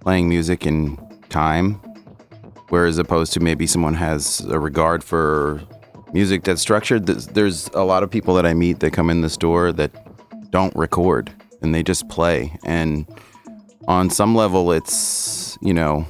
playing 0.00 0.28
music 0.28 0.66
in 0.66 0.98
time, 1.28 1.80
whereas 2.72 2.96
opposed 2.96 3.34
to 3.34 3.40
maybe 3.40 3.66
someone 3.66 3.92
has 3.92 4.40
a 4.48 4.58
regard 4.58 5.04
for 5.04 5.60
music 6.14 6.42
that's 6.42 6.62
structured. 6.62 7.04
There's, 7.04 7.68
a 7.74 7.84
lot 7.84 8.02
of 8.02 8.10
people 8.10 8.32
that 8.36 8.46
I 8.46 8.54
meet 8.54 8.80
that 8.80 8.92
come 8.94 9.10
in 9.10 9.20
the 9.20 9.28
store 9.28 9.72
that 9.72 9.90
don't 10.50 10.74
record 10.74 11.30
and 11.60 11.74
they 11.74 11.82
just 11.82 12.08
play. 12.08 12.56
And 12.64 13.06
on 13.86 14.08
some 14.08 14.34
level, 14.34 14.72
it's 14.72 15.58
you 15.60 15.74
know, 15.74 16.06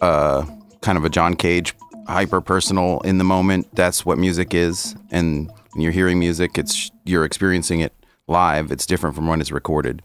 uh, 0.00 0.44
kind 0.80 0.98
of 0.98 1.04
a 1.04 1.08
John 1.08 1.36
Cage 1.36 1.74
hyper 2.08 2.40
personal 2.40 3.00
in 3.02 3.18
the 3.18 3.24
moment. 3.24 3.68
That's 3.76 4.04
what 4.04 4.18
music 4.18 4.52
is, 4.52 4.96
and 5.12 5.48
when 5.72 5.82
you're 5.82 5.92
hearing 5.92 6.18
music, 6.18 6.58
it's 6.58 6.90
you're 7.04 7.24
experiencing 7.24 7.80
it 7.80 7.94
live. 8.26 8.72
It's 8.72 8.84
different 8.84 9.14
from 9.14 9.28
when 9.28 9.40
it's 9.40 9.52
recorded. 9.52 10.02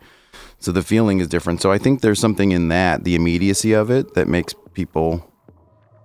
So 0.60 0.72
the 0.72 0.84
feeling 0.84 1.20
is 1.20 1.28
different. 1.28 1.64
So 1.64 1.72
I 1.72 1.80
think 1.80 2.02
there's 2.02 2.20
something 2.20 2.52
in 2.52 2.70
that, 2.70 3.04
the 3.04 3.16
immediacy 3.16 3.74
of 3.74 3.90
it, 3.90 4.14
that 4.14 4.28
makes 4.28 4.54
people 4.74 5.32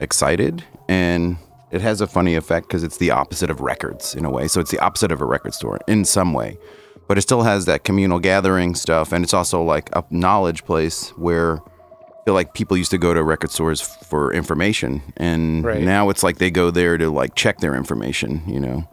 excited, 0.00 0.64
and 0.88 1.36
it 1.70 1.80
has 1.80 2.00
a 2.00 2.06
funny 2.06 2.34
effect 2.34 2.66
because 2.68 2.82
it's 2.82 2.96
the 2.96 3.10
opposite 3.10 3.50
of 3.50 3.60
records 3.60 4.14
in 4.14 4.24
a 4.24 4.30
way. 4.30 4.48
So 4.48 4.60
it's 4.60 4.70
the 4.70 4.78
opposite 4.80 5.12
of 5.12 5.20
a 5.20 5.24
record 5.24 5.54
store 5.54 5.78
in 5.86 6.04
some 6.04 6.32
way, 6.32 6.58
but 7.06 7.16
it 7.18 7.22
still 7.22 7.42
has 7.42 7.66
that 7.66 7.84
communal 7.84 8.18
gathering 8.18 8.74
stuff, 8.74 9.12
and 9.12 9.22
it's 9.24 9.34
also 9.34 9.62
like 9.62 9.88
a 9.94 10.04
knowledge 10.10 10.64
place 10.64 11.10
where 11.10 11.58
I 11.58 12.22
feel 12.24 12.34
like 12.34 12.52
people 12.54 12.76
used 12.76 12.90
to 12.90 12.98
go 12.98 13.14
to 13.14 13.22
record 13.22 13.50
stores 13.50 13.80
for 13.80 14.32
information, 14.32 15.02
and 15.16 15.64
Right. 15.64 15.80
now 15.82 16.10
it's 16.10 16.22
like 16.22 16.38
they 16.38 16.50
go 16.50 16.70
there 16.70 16.98
to 16.98 17.10
like 17.10 17.34
check 17.34 17.58
their 17.58 17.74
information, 17.74 18.42
you 18.46 18.60
know. 18.60 18.88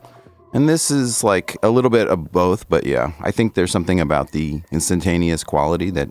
And 0.54 0.68
this 0.70 0.90
is 0.90 1.24
like 1.26 1.58
a 1.62 1.70
little 1.70 1.90
bit 1.92 2.08
of 2.08 2.32
both, 2.32 2.70
but 2.70 2.86
yeah, 2.86 3.12
I 3.22 3.32
think 3.32 3.54
there's 3.54 3.72
something 3.72 4.00
about 4.00 4.32
the 4.32 4.62
instantaneous 4.72 5.44
quality 5.44 5.90
that 5.92 6.10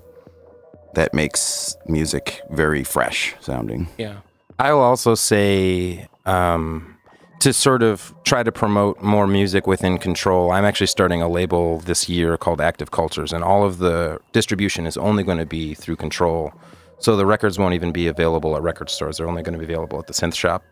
that 0.95 1.13
makes 1.15 1.75
music 1.87 2.41
very 2.51 2.83
fresh 2.85 3.35
sounding. 3.41 3.89
Yeah. 3.99 4.17
I 4.59 4.73
will 4.73 4.81
also 4.81 5.15
say 5.15 6.09
um, 6.25 6.97
to 7.41 7.53
sort 7.53 7.83
of 7.83 8.15
try 8.25 8.43
to 8.43 8.51
promote 8.51 9.03
more 9.03 9.27
music 9.27 9.67
within 9.67 9.99
control. 9.99 10.51
I'm 10.51 10.65
actually 10.65 10.87
starting 10.87 11.21
a 11.21 11.29
label 11.29 11.81
this 11.81 12.09
year 12.09 12.37
called 12.39 12.61
Active 12.61 12.91
Cultures, 12.91 13.33
and 13.33 13.45
all 13.45 13.65
of 13.65 13.79
the 13.79 14.19
distribution 14.33 14.87
is 14.87 14.97
only 14.97 15.23
going 15.23 15.39
to 15.39 15.47
be 15.47 15.75
through 15.75 15.97
control. 15.97 16.53
So 16.99 17.17
the 17.17 17.27
records 17.27 17.59
won't 17.59 17.75
even 17.75 17.93
be 17.93 18.07
available 18.07 18.57
at 18.57 18.63
record 18.63 18.89
stores. 18.89 19.19
They're 19.19 19.29
only 19.29 19.43
going 19.43 19.53
to 19.53 19.59
be 19.59 19.71
available 19.71 19.99
at 19.99 20.07
the 20.07 20.15
synth 20.15 20.35
shop. 20.35 20.65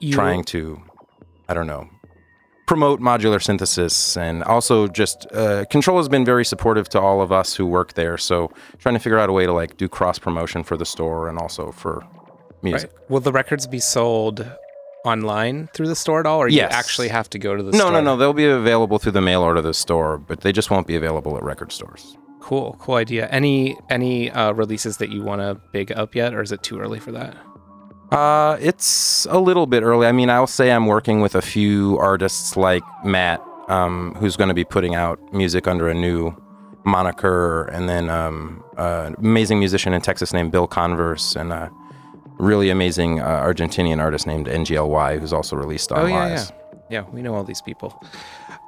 You, 0.00 0.14
trying 0.14 0.44
to, 0.44 0.80
I 1.48 1.54
don't 1.54 1.66
know, 1.66 1.90
promote 2.66 3.00
modular 3.00 3.42
synthesis 3.42 4.16
and 4.16 4.44
also 4.44 4.86
just 4.86 5.26
uh, 5.32 5.64
control 5.66 5.96
has 5.96 6.08
been 6.08 6.24
very 6.24 6.44
supportive 6.44 6.88
to 6.90 7.00
all 7.00 7.20
of 7.20 7.32
us 7.32 7.54
who 7.54 7.66
work 7.66 7.94
there. 7.94 8.16
So 8.16 8.52
trying 8.78 8.94
to 8.94 8.98
figure 9.00 9.18
out 9.18 9.28
a 9.28 9.32
way 9.32 9.44
to 9.44 9.52
like 9.52 9.76
do 9.76 9.88
cross 9.88 10.18
promotion 10.18 10.62
for 10.62 10.76
the 10.76 10.86
store 10.86 11.28
and 11.28 11.38
also 11.38 11.72
for 11.72 12.06
music. 12.62 12.90
Right. 12.92 13.10
Will 13.10 13.20
the 13.20 13.32
records 13.32 13.66
be 13.66 13.80
sold 13.80 14.46
online 15.04 15.68
through 15.74 15.88
the 15.88 15.94
store 15.96 16.20
at 16.20 16.26
all, 16.26 16.38
or 16.40 16.48
Yes. 16.48 16.70
you 16.72 16.76
actually 16.78 17.08
have 17.08 17.30
to 17.30 17.38
go 17.38 17.54
to 17.56 17.62
the 17.62 17.72
No, 17.72 17.78
store? 17.78 17.92
no, 17.92 18.00
no. 18.00 18.04
No. 18.12 18.16
They'll 18.16 18.32
be 18.32 18.46
available 18.46 18.98
through 18.98 19.12
the 19.12 19.20
mail 19.20 19.42
order 19.42 19.58
of 19.58 19.64
the 19.64 19.74
store, 19.74 20.18
but 20.18 20.40
they 20.40 20.52
just 20.52 20.70
won't 20.70 20.86
be 20.86 20.96
available 20.96 21.36
at 21.36 21.42
record 21.42 21.72
stores. 21.72 22.16
Cool, 22.40 22.76
cool 22.78 22.94
idea. 22.96 23.26
Any 23.28 23.76
any 23.90 24.30
uh, 24.30 24.52
releases 24.52 24.96
that 24.98 25.10
you 25.10 25.22
want 25.22 25.40
to 25.40 25.54
big 25.72 25.92
up 25.92 26.14
yet, 26.14 26.34
or 26.34 26.40
is 26.42 26.50
it 26.52 26.62
too 26.62 26.78
early 26.80 26.98
for 26.98 27.12
that? 27.12 27.36
Uh, 28.10 28.56
it's 28.60 29.26
a 29.30 29.38
little 29.38 29.66
bit 29.66 29.82
early. 29.82 30.06
I 30.06 30.12
mean, 30.12 30.30
I'll 30.30 30.46
say 30.46 30.70
I'm 30.72 30.86
working 30.86 31.20
with 31.20 31.34
a 31.34 31.42
few 31.42 31.98
artists 31.98 32.56
like 32.56 32.82
Matt, 33.04 33.42
um, 33.68 34.14
who's 34.18 34.36
going 34.36 34.48
to 34.48 34.54
be 34.54 34.64
putting 34.64 34.94
out 34.94 35.18
music 35.32 35.68
under 35.68 35.88
a 35.88 35.94
new 35.94 36.34
moniker, 36.84 37.64
and 37.64 37.86
then 37.88 38.08
um, 38.08 38.64
uh, 38.78 39.04
an 39.08 39.14
amazing 39.18 39.58
musician 39.58 39.92
in 39.92 40.00
Texas 40.00 40.32
named 40.32 40.50
Bill 40.52 40.66
Converse, 40.66 41.36
and 41.36 41.52
a 41.52 41.70
really 42.38 42.70
amazing 42.70 43.20
uh, 43.20 43.26
Argentinian 43.42 43.98
artist 44.00 44.26
named 44.26 44.46
NGLY, 44.46 45.18
who's 45.20 45.32
also 45.32 45.56
released 45.56 45.92
on 45.92 46.00
Oh 46.00 46.06
yeah, 46.06 46.28
yeah, 46.28 46.44
yeah. 46.90 47.04
We 47.12 47.22
know 47.22 47.34
all 47.34 47.44
these 47.44 47.62
people. 47.62 48.00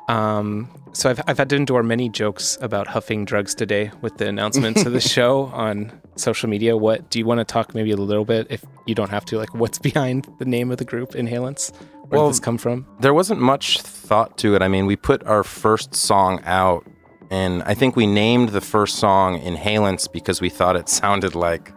Um, 0.09 0.68
so 0.93 1.09
I've 1.11 1.21
I've 1.29 1.39
had 1.39 1.49
to 1.51 1.57
endure 1.57 1.83
many 1.83 2.09
jokes 2.09 2.59
about 2.61 2.89
huffing 2.89 3.25
drugs 3.25 3.55
today 3.55 3.93
with 4.01 4.18
the 4.18 4.27
announcements 4.27 4.85
of 4.85 4.93
the 4.93 5.01
show 5.16 5.45
on 5.47 5.93
social 6.16 6.49
media. 6.49 6.77
What 6.77 7.11
do 7.11 7.18
you 7.21 7.27
want 7.27 7.39
to 7.39 7.45
talk 7.45 7.75
maybe 7.75 7.93
a 7.93 7.97
little 7.97 8.25
bit, 8.25 8.49
if 8.51 8.64
you 8.87 8.95
don't 8.95 9.11
have 9.11 9.25
to, 9.27 9.39
like 9.39 9.55
what's 9.55 9.79
behind 9.79 10.27
the 10.39 10.45
name 10.45 10.71
of 10.73 10.79
the 10.79 10.85
group, 10.85 11.11
Inhalants? 11.12 11.73
Where 12.09 12.18
Well, 12.18 12.27
did 12.27 12.33
this 12.35 12.41
come 12.41 12.59
from? 12.59 12.87
there 12.99 13.14
wasn't 13.14 13.41
much 13.41 13.81
thought 13.81 14.37
to 14.39 14.57
it. 14.57 14.62
I 14.62 14.68
mean, 14.68 14.87
we 14.87 14.97
put 14.97 15.25
our 15.29 15.45
first 15.45 15.95
song 15.95 16.41
out, 16.45 16.85
and 17.31 17.62
I 17.62 17.75
think 17.75 17.95
we 17.95 18.09
named 18.09 18.49
the 18.49 18.61
first 18.61 18.97
song 18.97 19.41
Inhalants 19.41 20.11
because 20.12 20.41
we 20.41 20.49
thought 20.51 20.75
it 20.75 20.89
sounded 20.89 21.37
like 21.37 21.73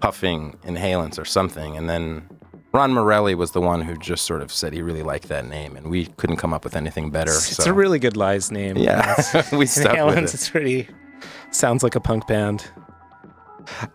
puffing 0.00 0.56
inhalants 0.64 1.18
or 1.18 1.24
something. 1.24 1.76
And 1.76 1.88
then 1.88 2.28
Ron 2.72 2.92
Morelli 2.92 3.34
was 3.34 3.52
the 3.52 3.60
one 3.60 3.80
who 3.80 3.96
just 3.96 4.26
sort 4.26 4.42
of 4.42 4.52
said 4.52 4.72
he 4.72 4.82
really 4.82 5.02
liked 5.02 5.28
that 5.28 5.46
name, 5.46 5.76
and 5.76 5.88
we 5.88 6.06
couldn't 6.18 6.36
come 6.36 6.52
up 6.52 6.62
with 6.64 6.76
anything 6.76 7.10
better. 7.10 7.30
It's 7.32 7.56
so- 7.56 7.70
a 7.70 7.72
really 7.72 7.98
good 7.98 8.16
lies 8.16 8.50
name. 8.50 8.76
yeah, 8.76 9.14
we 9.52 9.66
stuck 9.66 9.96
Inhalants, 9.96 10.06
with 10.08 10.18
it. 10.18 10.34
it's 10.34 10.50
pretty 10.50 10.88
sounds 11.50 11.82
like 11.82 11.94
a 11.94 12.00
punk 12.00 12.26
band. 12.26 12.66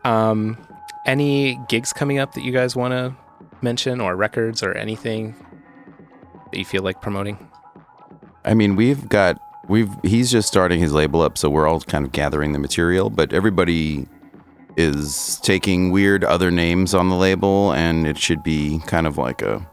Um, 0.04 0.58
any 1.06 1.60
gigs 1.70 1.94
coming 1.94 2.20
up 2.20 2.34
that 2.34 2.44
you 2.44 2.52
guys 2.52 2.76
want 2.76 2.92
to 2.94 3.16
mention, 3.62 4.02
or 4.02 4.16
records, 4.16 4.64
or 4.64 4.74
anything 4.74 5.36
that 6.52 6.58
you 6.58 6.66
feel 6.66 6.84
like 6.84 7.02
promoting? 7.02 7.38
I 8.44 8.54
mean, 8.54 8.76
we've 8.76 9.08
got 9.08 9.40
we've 9.68 9.90
he's 10.04 10.32
just 10.32 10.48
starting 10.48 10.80
his 10.80 10.92
label 10.94 11.22
up, 11.22 11.38
so 11.38 11.50
we're 11.50 11.68
all 11.68 11.82
kind 11.82 12.06
of 12.06 12.12
gathering 12.12 12.54
the 12.54 12.60
material, 12.60 13.10
but 13.10 13.32
everybody 13.34 14.08
is 14.78 15.40
taking 15.44 15.92
weird 15.92 16.24
other 16.24 16.52
names 16.52 16.94
on 16.94 17.10
the 17.10 17.16
label 17.16 17.74
and 17.74 18.08
it 18.08 18.18
should 18.18 18.44
be 18.44 18.80
kind 18.88 19.08
of 19.08 19.18
like 19.18 19.42
a 19.42 19.68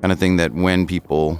kind 0.00 0.12
of 0.12 0.18
thing 0.18 0.36
that 0.36 0.52
when 0.52 0.86
people 0.86 1.38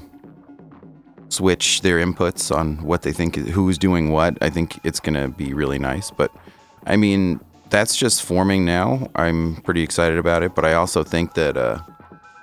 switch 1.28 1.82
their 1.82 1.98
inputs 1.98 2.54
on 2.54 2.82
what 2.84 3.02
they 3.02 3.12
think 3.12 3.36
who's 3.36 3.78
doing 3.78 4.10
what, 4.10 4.36
I 4.42 4.50
think 4.50 4.78
it's 4.84 5.00
to 5.00 5.28
be 5.28 5.54
really 5.54 5.78
nice, 5.78 6.10
but 6.10 6.32
I 6.86 6.96
mean, 6.96 7.40
that's 7.70 7.96
just 7.96 8.22
forming 8.22 8.64
now. 8.64 9.10
I'm 9.14 9.56
pretty 9.62 9.82
excited 9.82 10.18
about 10.18 10.42
it, 10.42 10.54
but 10.54 10.64
I 10.64 10.74
also 10.74 11.04
think 11.04 11.34
that 11.34 11.56
uh 11.56 11.80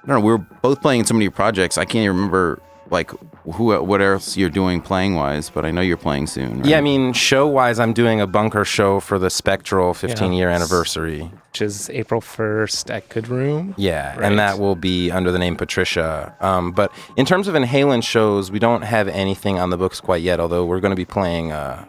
I 0.06 0.08
don't 0.08 0.20
know. 0.20 0.26
We're 0.26 0.38
both 0.38 0.82
playing 0.82 1.00
in 1.00 1.06
so 1.08 1.16
many 1.16 1.30
projects. 1.30 1.80
I 1.80 1.86
can't 1.86 2.04
even 2.04 2.16
remember 2.16 2.62
like 2.92 3.12
who, 3.44 3.80
what 3.84 4.02
else 4.02 4.38
you're 4.38 4.50
doing 4.50 4.82
playing 4.82 5.16
wise. 5.16 5.50
But 5.50 5.66
I 5.66 5.72
know 5.72 5.82
you're 5.82 5.98
playing 5.98 6.28
soon. 6.28 6.58
Right? 6.60 6.66
Yeah, 6.68 6.78
I 6.78 6.82
mean, 6.82 7.14
show 7.14 7.48
wise, 7.48 7.80
I'm 7.80 7.94
doing 7.94 8.22
a 8.22 8.28
bunker 8.28 8.66
show 8.66 9.00
for 9.00 9.18
the 9.20 9.30
Spectral 9.30 9.94
15 9.94 10.34
year 10.34 10.50
anniversary. 10.50 11.30
Which 11.52 11.62
is 11.62 11.90
April 11.92 12.22
first 12.22 12.92
at 12.92 13.08
Good 13.10 13.28
Room. 13.30 13.74
Yeah, 13.78 14.16
Right. 14.18 14.24
and 14.30 14.38
that 14.40 14.60
will 14.60 14.76
be 14.76 15.10
under 15.10 15.32
the 15.32 15.40
name 15.40 15.56
Patricia. 15.56 16.36
Um, 16.42 16.72
but 16.72 16.92
in 17.18 17.26
terms 17.26 17.48
of 17.48 17.56
inhalant 17.56 18.04
shows, 18.04 18.52
we 18.52 18.60
don't 18.60 18.82
have 18.84 19.08
anything 19.08 19.58
on 19.60 19.70
the 19.70 19.78
books 19.78 20.02
quite 20.02 20.22
yet. 20.22 20.40
Although 20.40 20.66
we're 20.66 20.82
going 20.82 20.92
to 20.92 20.96
be 20.98 21.06
playing 21.06 21.52
uh, 21.54 21.86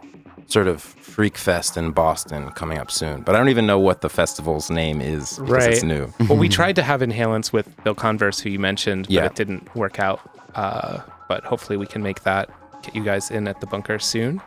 sort 0.46 0.68
of 0.68 0.80
Freak 0.82 1.36
Fest 1.38 1.76
in 1.76 1.90
Boston 1.92 2.50
coming 2.50 2.78
up 2.78 2.90
soon. 2.90 3.22
But 3.22 3.34
I 3.34 3.38
don't 3.38 3.48
even 3.48 3.66
know 3.66 3.78
what 3.80 4.02
the 4.02 4.08
festival's 4.10 4.70
name 4.70 5.00
is 5.00 5.38
because 5.38 5.66
it's 5.66 5.82
new. 5.82 6.12
well, 6.28 6.36
we 6.38 6.48
tried 6.60 6.76
to 6.76 6.82
have 6.82 7.00
inhalants 7.00 7.52
with 7.52 7.66
Bill 7.84 7.94
Converse, 7.94 8.38
who 8.40 8.50
you 8.50 8.58
mentioned, 8.58 9.06
but 9.06 9.12
Yeah. 9.12 9.24
it 9.24 9.34
didn't 9.34 9.74
work 9.74 9.98
out. 9.98 10.20
Uh, 10.56 11.02
but 11.28 11.44
hopefully, 11.44 11.76
we 11.76 11.86
can 11.86 12.02
make 12.02 12.22
that 12.24 12.50
get 12.82 12.94
you 12.96 13.04
guys 13.04 13.30
in 13.30 13.46
at 13.46 13.60
the 13.60 13.66
bunker 13.66 13.98
soon. 13.98 14.40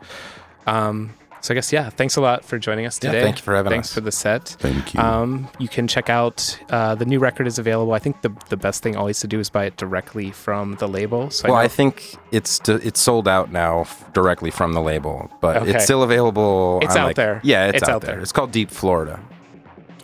Um, 0.67 1.11
so 1.41 1.53
I 1.53 1.55
guess 1.55 1.71
yeah, 1.71 1.89
thanks 1.89 2.17
a 2.17 2.21
lot 2.21 2.43
for 2.43 2.59
joining 2.59 2.85
us 2.85 2.99
Yeah, 3.01 3.11
today. 3.11 3.23
thank 3.23 3.37
you 3.37 3.43
for 3.43 3.55
having 3.55 3.69
thanks 3.71 3.87
us. 3.87 3.93
for 3.93 4.01
the 4.01 4.11
set. 4.11 4.43
Thank 4.59 4.93
you. 4.93 4.99
Um, 4.99 5.47
you 5.57 5.69
can 5.69 5.87
check 5.87 6.09
out 6.09 6.59
uh, 6.69 6.95
the 6.95 7.05
new 7.05 7.17
record 7.19 7.47
is 7.47 7.57
available. 7.57 7.93
I 7.93 7.99
think 7.99 8.21
the 8.23 8.31
the 8.49 8.57
best 8.57 8.83
thing 8.83 8.97
always 8.97 9.21
to 9.21 9.27
do 9.27 9.39
is 9.39 9.49
buy 9.49 9.63
it 9.65 9.77
directly 9.77 10.31
from 10.31 10.75
the 10.75 10.87
label. 10.87 11.29
So 11.29 11.47
Well, 11.47 11.57
I 11.57 11.63
I 11.63 11.67
think 11.69 12.15
it's 12.31 12.59
d- 12.59 12.73
it's 12.83 12.99
sold 12.99 13.25
out 13.27 13.53
now 13.53 13.81
f- 13.81 14.11
directly 14.11 14.51
from 14.51 14.73
the 14.73 14.81
label, 14.81 15.31
but 15.39 15.57
Okay. 15.61 15.71
it's 15.75 15.85
still 15.85 16.03
available. 16.03 16.79
It's 16.81 16.95
out 16.97 17.07
like- 17.07 17.15
there. 17.15 17.39
Yeah, 17.43 17.67
it's, 17.67 17.77
It's 17.77 17.83
out, 17.89 17.95
out 17.95 18.01
there. 18.01 18.15
there. 18.15 18.21
It's 18.21 18.33
called 18.33 18.51
Deep 18.51 18.69
Florida. 18.69 19.21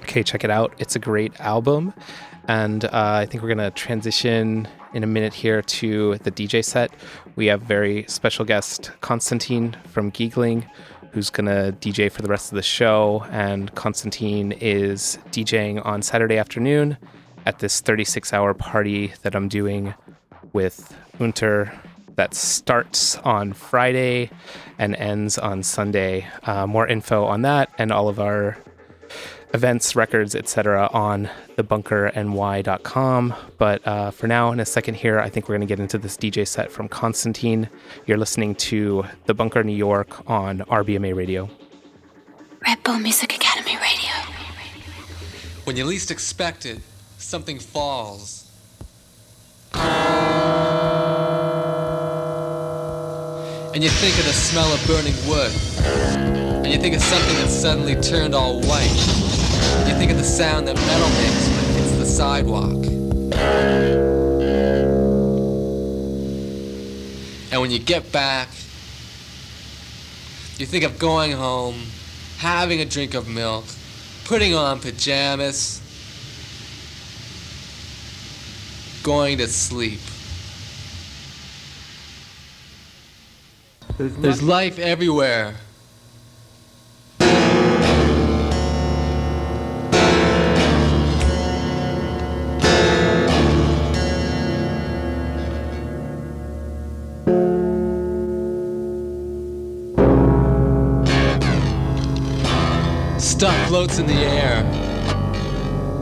okay, 0.04 0.24
check 0.24 0.44
it 0.46 0.50
out. 0.52 0.72
It's 0.78 0.96
a 0.96 1.00
great 1.00 1.34
album, 1.42 1.94
and 2.48 2.86
uh, 2.86 2.90
I 2.94 3.26
think 3.26 3.44
we're 3.44 3.50
gonna 3.50 3.72
transition 3.72 4.68
in 4.94 5.04
a 5.04 5.08
minute 5.08 5.34
here 5.34 5.62
to 5.62 6.18
the 6.20 6.32
DJ 6.32 6.64
set. 6.64 6.92
We 7.36 7.48
have 7.48 7.62
very 7.62 8.06
special 8.08 8.46
guest 8.46 8.92
Konstantin 9.02 9.76
from 9.88 10.12
Giegling, 10.12 10.66
who's 11.12 11.30
gonna 11.30 11.76
DJ 11.80 12.12
for 12.12 12.22
the 12.22 12.30
rest 12.30 12.52
of 12.52 12.56
the 12.56 12.64
show, 12.64 13.26
and 13.32 13.74
Konstantin 13.76 14.52
is 14.54 15.18
DJing 15.32 15.86
on 15.86 16.02
Saturday 16.02 16.38
afternoon 16.38 16.98
at 17.46 17.60
this 17.60 17.82
36-hour 17.82 18.54
party 18.54 19.14
that 19.22 19.36
I'm 19.36 19.48
doing 19.48 19.94
with 20.54 20.96
Unter 21.20 21.72
that 22.16 22.34
starts 22.34 23.18
on 23.20 23.54
Friday 23.54 24.30
and 24.80 24.96
ends 24.96 25.38
on 25.38 25.64
Sunday. 25.64 26.28
Uh, 26.44 26.66
more 26.66 26.88
info 26.88 27.26
on 27.26 27.42
that 27.44 27.70
and 27.78 27.92
all 27.92 28.08
of 28.08 28.20
our 28.20 28.58
events, 29.56 29.96
records, 29.96 30.36
etc. 30.36 30.90
on 30.94 31.30
thebunkerny.com. 31.58 33.34
But 33.58 33.88
uh, 33.88 34.12
for 34.12 34.28
now, 34.28 34.52
in 34.52 34.60
a 34.60 34.66
second 34.66 34.96
here, 34.96 35.20
I 35.20 35.30
think 35.30 35.48
we're 35.48 35.56
going 35.56 35.68
to 35.68 35.72
get 35.72 35.80
into 35.80 35.98
this 35.98 36.18
DJ 36.18 36.46
set 36.46 36.70
from 36.70 36.90
Konstantin. 36.90 37.70
You're 38.06 38.18
listening 38.18 38.56
to 38.56 39.06
The 39.26 39.34
Bunker 39.34 39.64
New 39.64 39.76
York 39.76 40.30
on 40.30 40.60
RBMA 40.60 41.16
Radio. 41.16 41.50
Red 42.68 42.84
Bull 42.84 43.00
Music 43.00 43.34
Academy 43.34 43.78
Radio. 43.78 44.12
When 45.64 45.78
you 45.78 45.86
least 45.86 46.12
expect 46.12 46.66
it, 46.66 46.80
something 47.18 47.58
falls. 47.58 48.52
And 53.74 53.84
you 53.84 53.90
think 53.90 54.18
of 54.20 54.26
the 54.26 54.34
smell 54.34 54.72
of 54.74 54.86
burning 54.86 55.16
wood. 55.28 55.52
And 56.66 56.68
you 56.74 56.80
think 56.80 56.96
of 56.96 57.02
something 57.02 57.36
that's 57.36 57.54
suddenly 57.54 57.96
turned 58.02 58.34
all 58.34 58.60
white. 58.62 59.35
You 59.88 59.96
think 59.96 60.12
of 60.12 60.18
the 60.18 60.24
sound 60.24 60.68
that 60.68 60.76
metal 60.76 61.10
makes 61.10 61.48
when 61.50 61.66
it 61.66 61.72
hits 61.80 61.98
the 61.98 62.06
sidewalk. 62.06 62.86
And 67.52 67.62
when 67.62 67.72
you 67.72 67.80
get 67.80 68.12
back, 68.12 68.50
you 70.58 70.66
think 70.66 70.84
of 70.84 70.98
going 71.00 71.32
home, 71.34 71.76
having 72.38 72.82
a 72.82 72.86
drink 72.86 73.14
of 73.14 73.28
milk, 73.28 73.66
putting 74.26 74.54
on 74.56 74.80
pajamas, 74.80 75.82
going 79.04 79.38
to 79.38 79.48
sleep. 79.48 80.00
There's 83.98 84.42
life 84.42 84.80
everywhere. 84.80 85.56
Stuff 103.36 103.68
floats 103.68 104.00
in 104.00 104.08
the 104.08 104.14
air, 104.14 104.64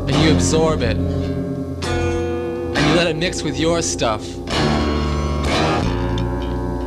and 0.08 0.16
you 0.24 0.32
absorb 0.36 0.84
it, 0.84 0.96
and 0.96 1.84
you 2.78 2.94
let 2.96 3.08
it 3.08 3.16
mix 3.16 3.42
with 3.42 3.60
your 3.60 3.82
stuff, 3.82 4.24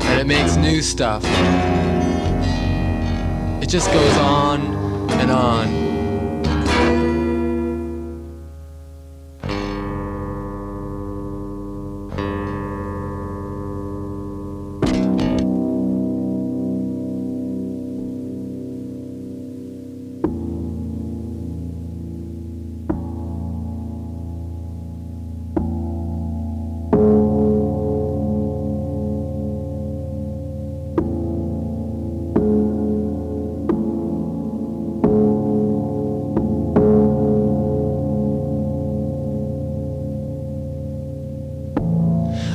and 0.04 0.20
it 0.20 0.26
makes 0.28 0.54
new 0.54 0.82
stuff. 0.82 1.24
It 3.60 3.68
just 3.68 3.90
goes 3.90 4.16
on 4.18 4.60
and 5.10 5.32
on. 5.32 5.85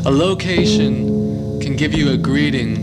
A 0.04 0.10
location 0.10 1.60
can 1.62 1.76
give 1.76 1.94
you 1.94 2.10
a 2.10 2.18
greeting. 2.18 2.78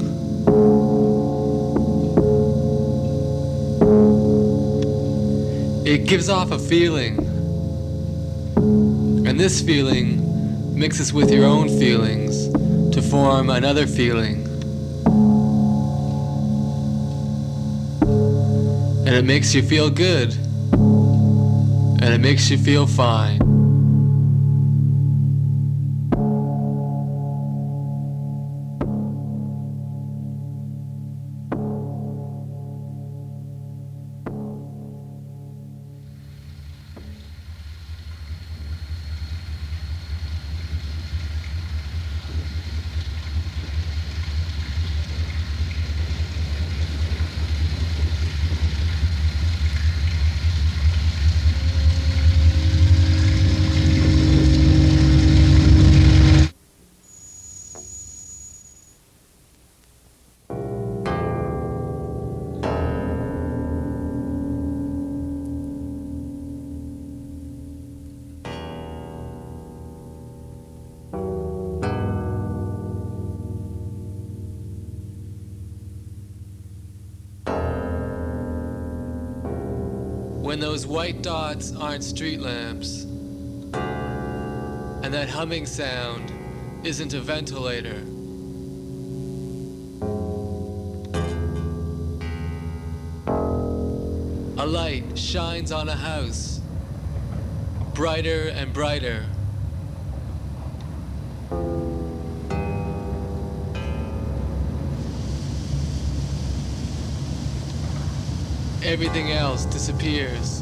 It 5.85 6.07
gives 6.07 6.29
off 6.29 6.53
a 6.53 6.59
feeling. 6.61 7.19
And 9.27 9.39
this 9.39 9.61
feeling 9.61 10.79
mixes 10.79 11.13
with 11.13 11.33
your 11.33 11.45
own 11.45 11.69
feelings 11.69 12.47
to 12.95 13.03
form 13.03 13.51
another 13.51 13.89
feeling. 13.89 14.47
And 19.09 19.17
it 19.17 19.25
makes 19.25 19.53
you 19.55 19.63
feel 19.63 19.91
good. 19.91 20.37
And 22.01 22.15
it 22.15 22.21
makes 22.21 22.49
you 22.49 22.59
feel 22.59 22.87
fine. 22.87 23.48
White 81.19 81.25
dots 81.25 81.75
aren't 81.75 82.05
street 82.05 82.41
lamps, 82.41 83.03
and 85.03 85.13
that 85.13 85.29
humming 85.29 85.67
sound 85.67 86.33
isn't 86.85 87.13
a 87.13 87.21
ventilator. 87.21 88.05
A 94.59 94.67
light 94.67 95.19
shines 95.19 95.73
on 95.73 95.89
a 95.89 95.97
house, 95.97 96.61
brighter 97.95 98.51
and 98.55 98.73
brighter. 98.73 99.25
Everything 108.85 109.33
else 109.33 109.65
disappears. 109.67 110.58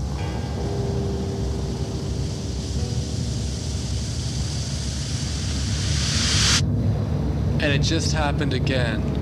And 7.66 7.74
it 7.74 7.82
just 7.82 8.12
happened 8.12 8.54
again. 8.54 9.15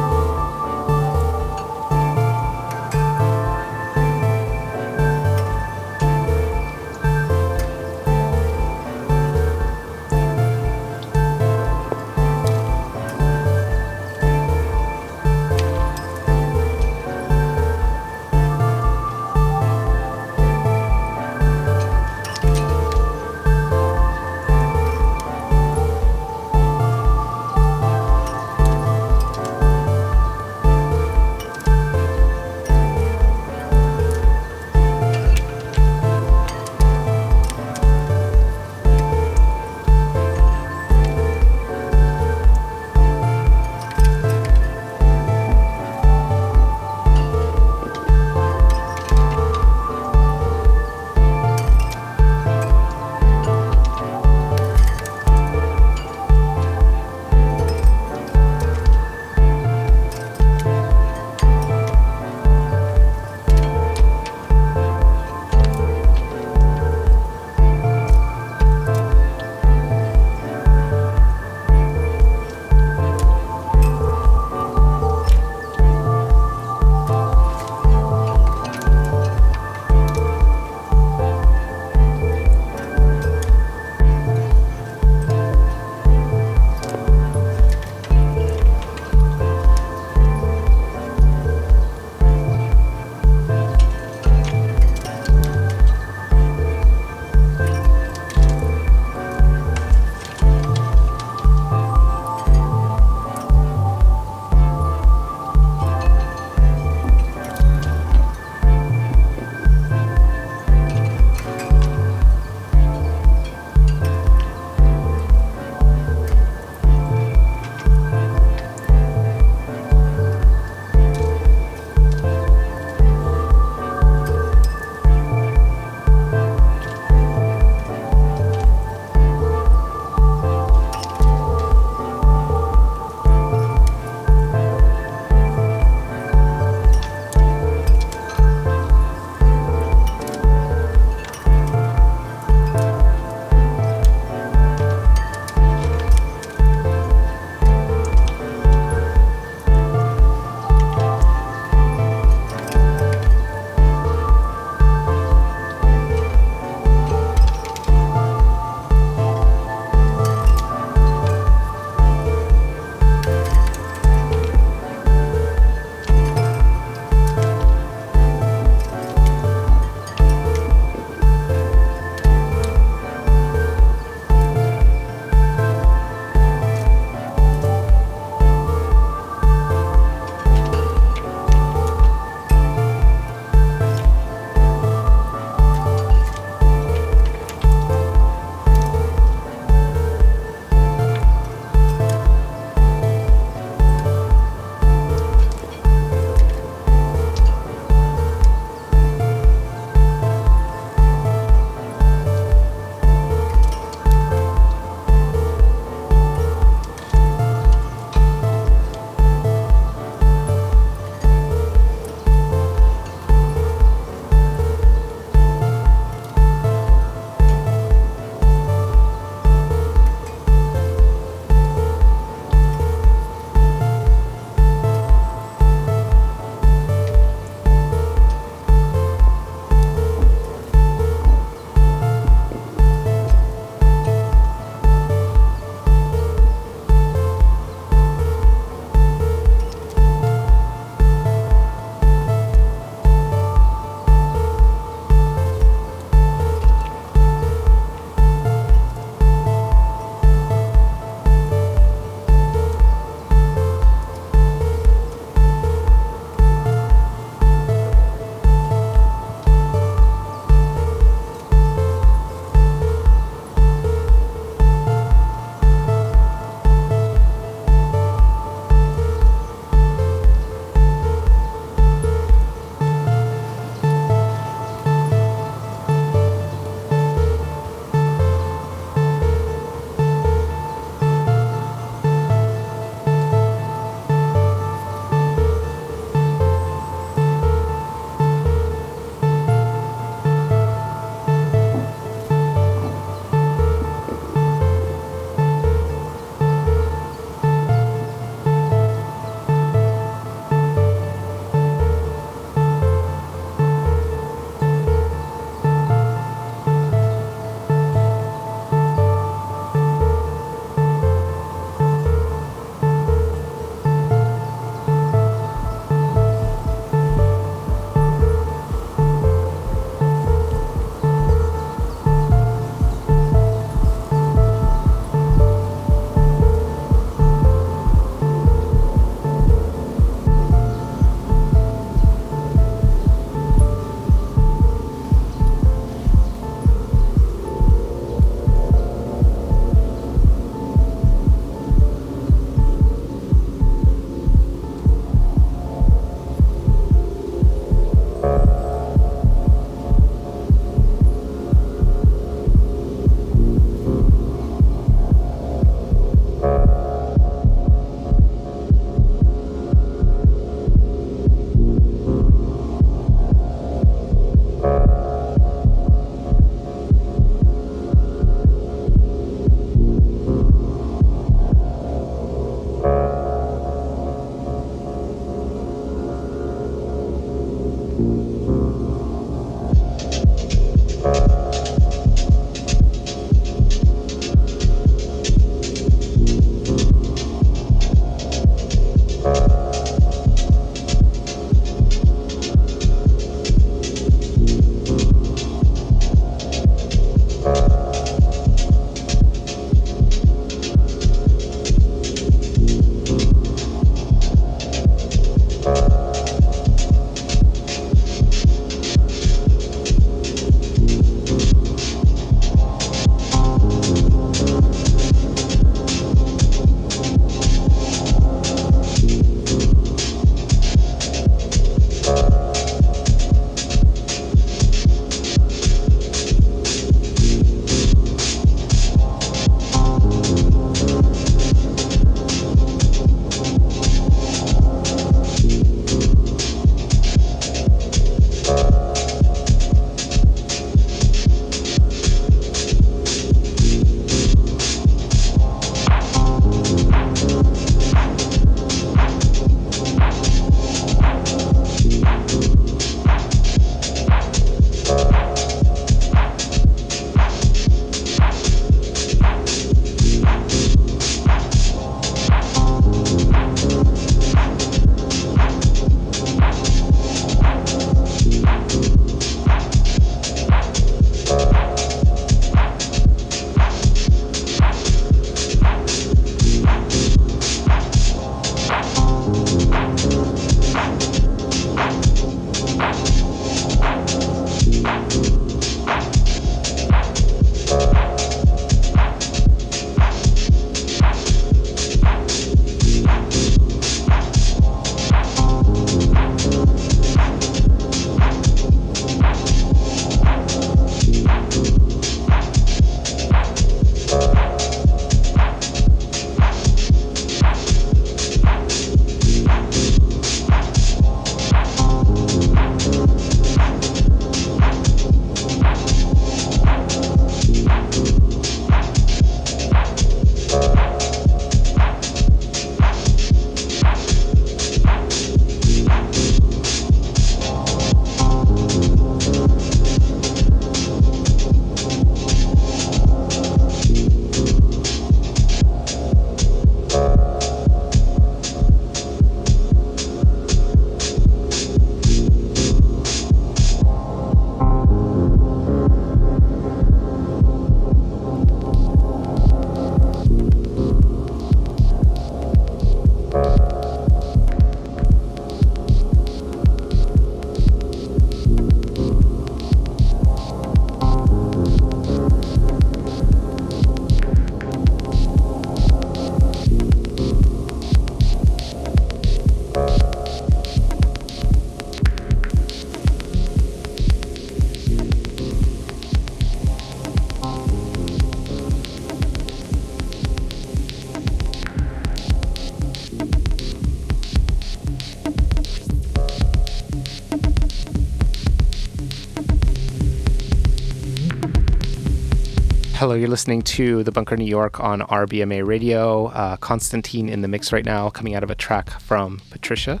Hello, 593.10 593.18
you're 593.18 593.28
listening 593.28 593.60
to 593.62 594.04
The 594.04 594.12
Bunker 594.12 594.36
New 594.36 594.46
York 594.46 594.78
on 594.78 595.00
RBMA 595.00 595.66
Radio. 595.66 596.26
Uh, 596.26 596.56
Konstantin 596.58 597.28
in 597.28 597.40
the 597.40 597.48
mix 597.48 597.72
right 597.72 597.84
now, 597.84 598.08
coming 598.08 598.36
out 598.36 598.44
of 598.44 598.52
a 598.52 598.54
track 598.54 598.88
from 599.00 599.40
Patricia, 599.50 600.00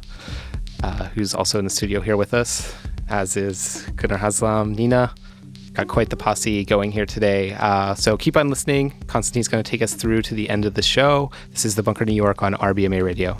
uh, 0.84 1.06
who's 1.06 1.34
also 1.34 1.58
in 1.58 1.64
the 1.64 1.72
studio 1.72 2.00
here 2.00 2.16
with 2.16 2.34
us, 2.34 2.72
as 3.08 3.36
is 3.36 3.84
Gunnar 3.96 4.16
Haslam, 4.16 4.74
Nina. 4.74 5.12
Got 5.72 5.88
quite 5.88 6.10
the 6.10 6.16
posse 6.16 6.64
going 6.64 6.92
here 6.92 7.04
today. 7.04 7.54
Uh, 7.54 7.96
so 7.96 8.16
keep 8.16 8.36
on 8.36 8.48
listening. 8.48 8.94
Konstantin's 9.08 9.48
going 9.48 9.64
to 9.64 9.68
take 9.68 9.82
us 9.82 9.94
through 9.94 10.22
to 10.22 10.34
the 10.36 10.48
end 10.48 10.64
of 10.64 10.74
the 10.74 10.82
show. 10.82 11.32
This 11.50 11.64
is 11.64 11.74
The 11.74 11.82
Bunker 11.82 12.04
New 12.04 12.14
York 12.14 12.44
on 12.44 12.54
RBMA 12.54 13.02
Radio. 13.02 13.36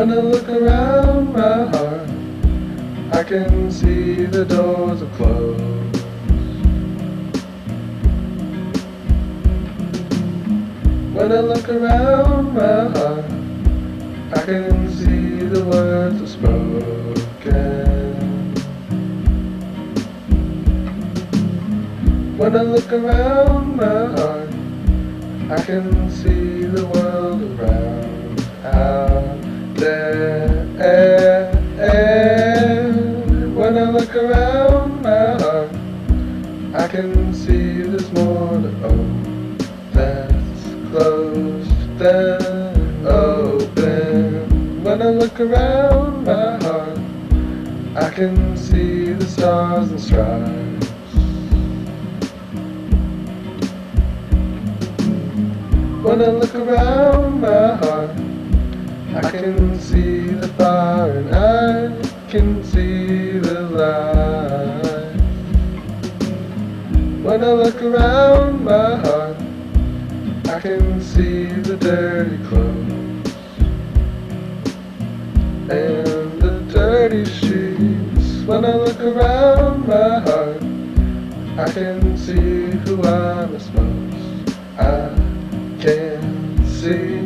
When 0.00 0.12
I 0.12 0.16
look 0.16 0.48
around 0.48 1.34
my 1.34 1.66
heart, 1.72 2.08
I 3.12 3.22
can 3.22 3.70
see 3.70 4.24
the 4.24 4.46
door. 4.46 4.79
and 75.70 76.42
the 76.42 76.60
dirty 76.72 77.24
sheets. 77.24 78.42
When 78.44 78.64
I 78.64 78.74
look 78.74 79.00
around 79.00 79.86
my 79.86 80.18
heart, 80.20 80.62
I 81.58 81.72
can 81.72 82.16
see 82.16 82.76
who 82.84 83.02
I 83.04 83.46
miss 83.46 83.68
most. 83.72 84.56
I 84.78 85.14
can 85.80 86.66
see 86.66 87.24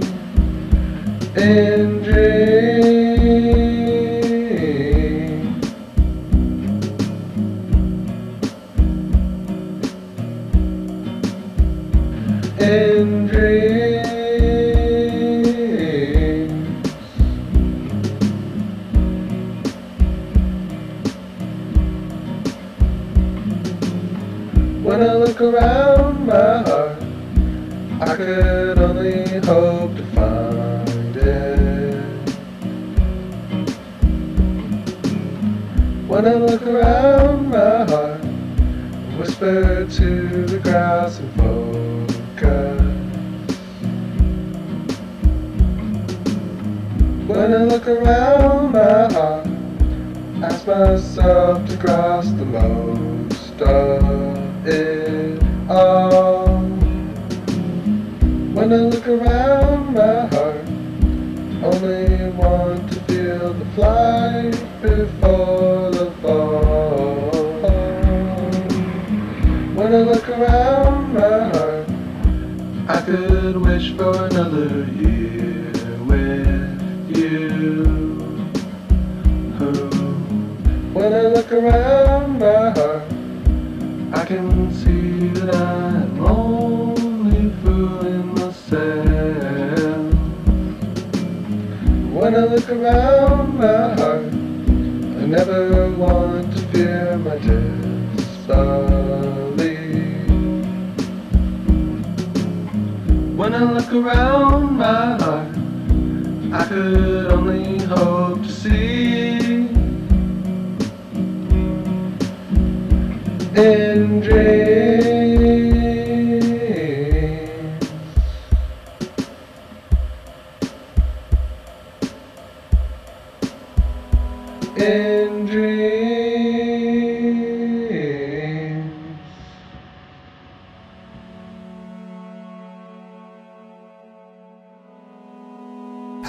in 1.41 2.03
dreams. 2.03 2.44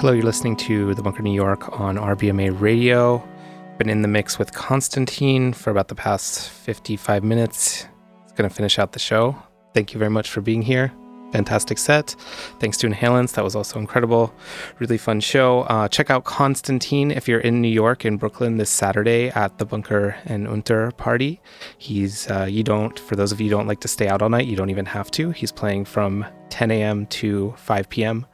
Hello, 0.06 0.14
you're 0.14 0.24
listening 0.24 0.54
to 0.54 0.94
The 0.94 1.02
Bunker 1.02 1.20
New 1.20 1.34
York 1.34 1.80
on 1.80 1.96
RBMA 1.96 2.60
Radio. 2.60 3.28
Been 3.76 3.88
in 3.88 4.02
the 4.02 4.06
mix 4.06 4.38
with 4.38 4.52
Konstantin 4.52 5.52
for 5.52 5.70
about 5.70 5.88
the 5.88 5.96
past 5.96 6.48
55 6.48 7.24
minutes. 7.24 7.88
It's 8.22 8.32
going 8.34 8.48
to 8.48 8.54
finish 8.54 8.78
out 8.78 8.92
the 8.92 9.00
show. 9.00 9.34
Thank 9.74 9.92
you 9.92 9.98
very 9.98 10.12
much 10.12 10.30
for 10.30 10.40
being 10.40 10.62
here. 10.62 10.92
Fantastic 11.32 11.76
set. 11.76 12.14
Thanks 12.60 12.76
to 12.76 12.86
Inhalants. 12.86 13.32
That 13.32 13.42
was 13.42 13.56
also 13.56 13.80
incredible. 13.80 14.32
Really 14.78 14.96
fun 14.96 15.18
show. 15.18 15.62
Uh, 15.62 15.88
check 15.88 16.08
out 16.08 16.22
Konstantin 16.22 17.10
if 17.10 17.26
you're 17.26 17.40
in 17.40 17.60
New 17.60 17.66
York, 17.66 18.04
in 18.04 18.16
Brooklyn 18.16 18.58
this 18.58 18.70
Saturday 18.70 19.30
at 19.30 19.58
the 19.58 19.64
Bunker 19.64 20.14
and 20.24 20.46
Unter 20.46 20.92
party. 20.92 21.40
He's, 21.78 22.30
uh, 22.30 22.44
you 22.44 22.62
don't, 22.62 22.96
for 22.96 23.16
those 23.16 23.32
of 23.32 23.40
you 23.40 23.50
don't 23.50 23.66
like 23.66 23.80
to 23.80 23.88
stay 23.88 24.06
out 24.06 24.22
all 24.22 24.28
night, 24.28 24.46
you 24.46 24.54
don't 24.54 24.70
even 24.70 24.86
have 24.86 25.10
to. 25.10 25.32
He's 25.32 25.50
playing 25.50 25.84
from 25.84 26.24
10 26.50 26.70
a.m. 26.70 27.06
to 27.06 27.54
5 27.56 27.88
p.m 27.88 28.24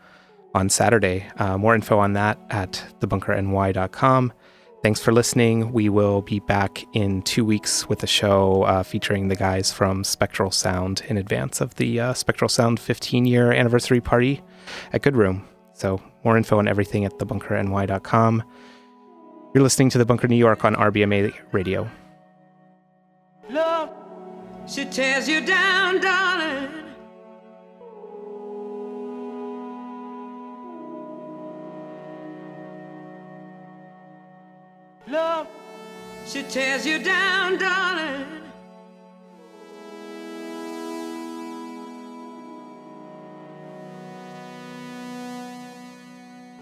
on 0.55 0.69
Saturday. 0.69 1.27
Uh, 1.37 1.59
more 1.59 1.75
info 1.75 1.99
on 1.99 2.13
that 2.15 2.39
at 2.51 2.85
thebunkerny.com. 3.01 4.33
Thanks 4.83 5.01
for 5.01 5.13
listening. 5.13 5.73
We 5.73 5.89
will 5.89 6.23
be 6.23 6.41
back 6.41 6.85
in 6.93 7.23
two 7.23 7.45
weeks 7.45 7.89
with 7.89 8.03
a 8.03 8.07
show 8.09 8.65
uh, 8.65 8.83
featuring 8.83 9.29
the 9.29 9.37
guys 9.37 9.73
from 9.73 10.03
Spectral 10.03 10.51
Sound 10.51 11.03
in 11.09 11.17
advance 11.19 11.61
of 11.61 11.77
the 11.77 12.01
uh, 12.01 12.15
Spectral 12.15 12.49
Sound 12.49 12.81
15 12.81 13.25
year 13.25 13.53
anniversary 13.53 14.01
party 14.01 14.43
at 14.93 15.03
Good 15.03 15.17
Room. 15.17 15.47
So, 15.73 16.03
more 16.25 16.37
info 16.37 16.59
on 16.59 16.67
everything 16.67 17.05
at 17.05 17.13
thebunkerny.com. 17.19 18.43
You're 19.55 19.63
listening 19.63 19.91
to 19.91 19.99
The 19.99 20.07
Bunker 20.07 20.27
New 20.27 20.37
York 20.37 20.65
on 20.65 20.75
RBMA 20.75 21.33
Radio. 21.53 21.89
Love, 23.51 23.91
she 24.67 24.85
tears 24.87 25.29
you 25.29 25.45
down, 25.45 26.01
darling. 26.01 26.82
Love, 35.13 35.47
she 36.25 36.43
tears 36.45 36.87
you 36.87 36.99
down, 36.99 37.59
darling. 37.59 38.25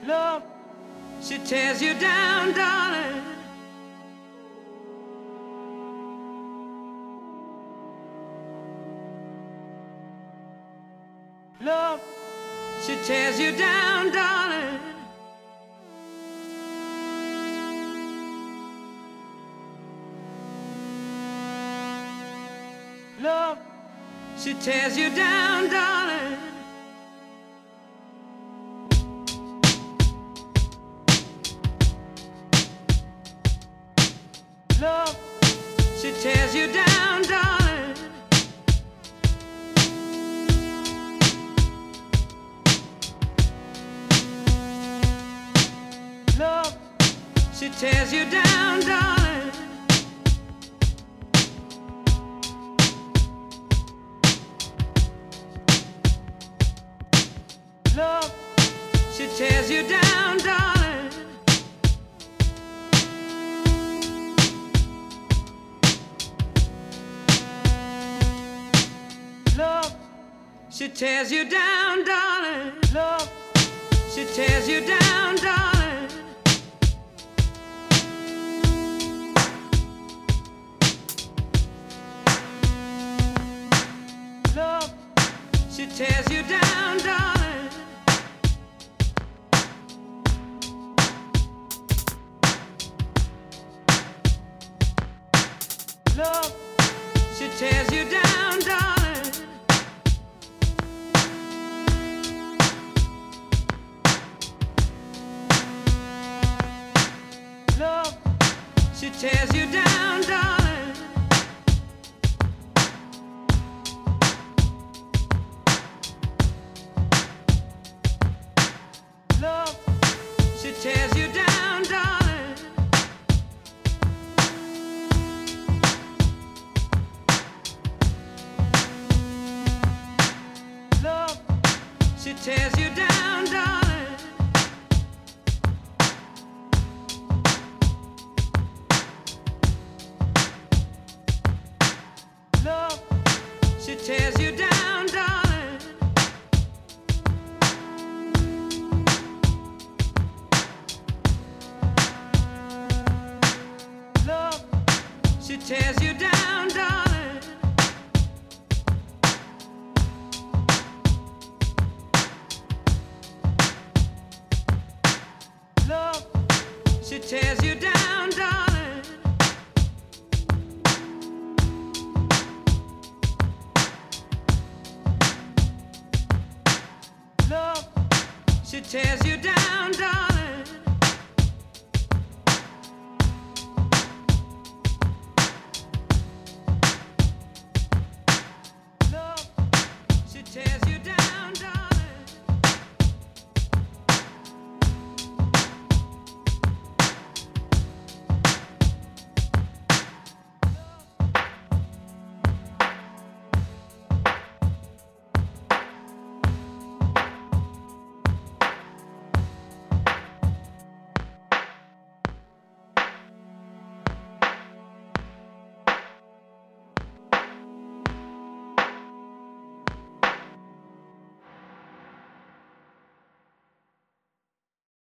Love, 0.04 0.42
she 1.22 1.38
tears 1.38 1.80
you 1.80 1.94
down, 1.94 2.52
darling. 2.52 3.22
Love, 11.62 12.00
she 12.84 12.96
tears 13.04 13.38
you 13.38 13.56
down, 13.56 14.10
darling. 14.10 14.39
She 24.42 24.54
tears 24.54 24.96
you 24.96 25.14
down, 25.14 25.68
darling. 25.68 26.38
Love, 34.80 35.14
she 36.00 36.12
tears 36.12 36.54
you 36.54 36.72
down, 36.72 37.22
darling. 37.22 37.94
Love, 46.38 46.78
she 47.52 47.68
tears 47.68 48.10
you 48.10 48.24
down, 48.30 48.49
tears 71.00 71.32
you 71.32 71.48
down, 71.48 72.04
darling. 72.04 72.72
Love, 72.92 73.32
she 74.14 74.26
tears 74.26 74.68
you 74.68 74.86
down, 74.86 75.34
darling. 75.36 75.69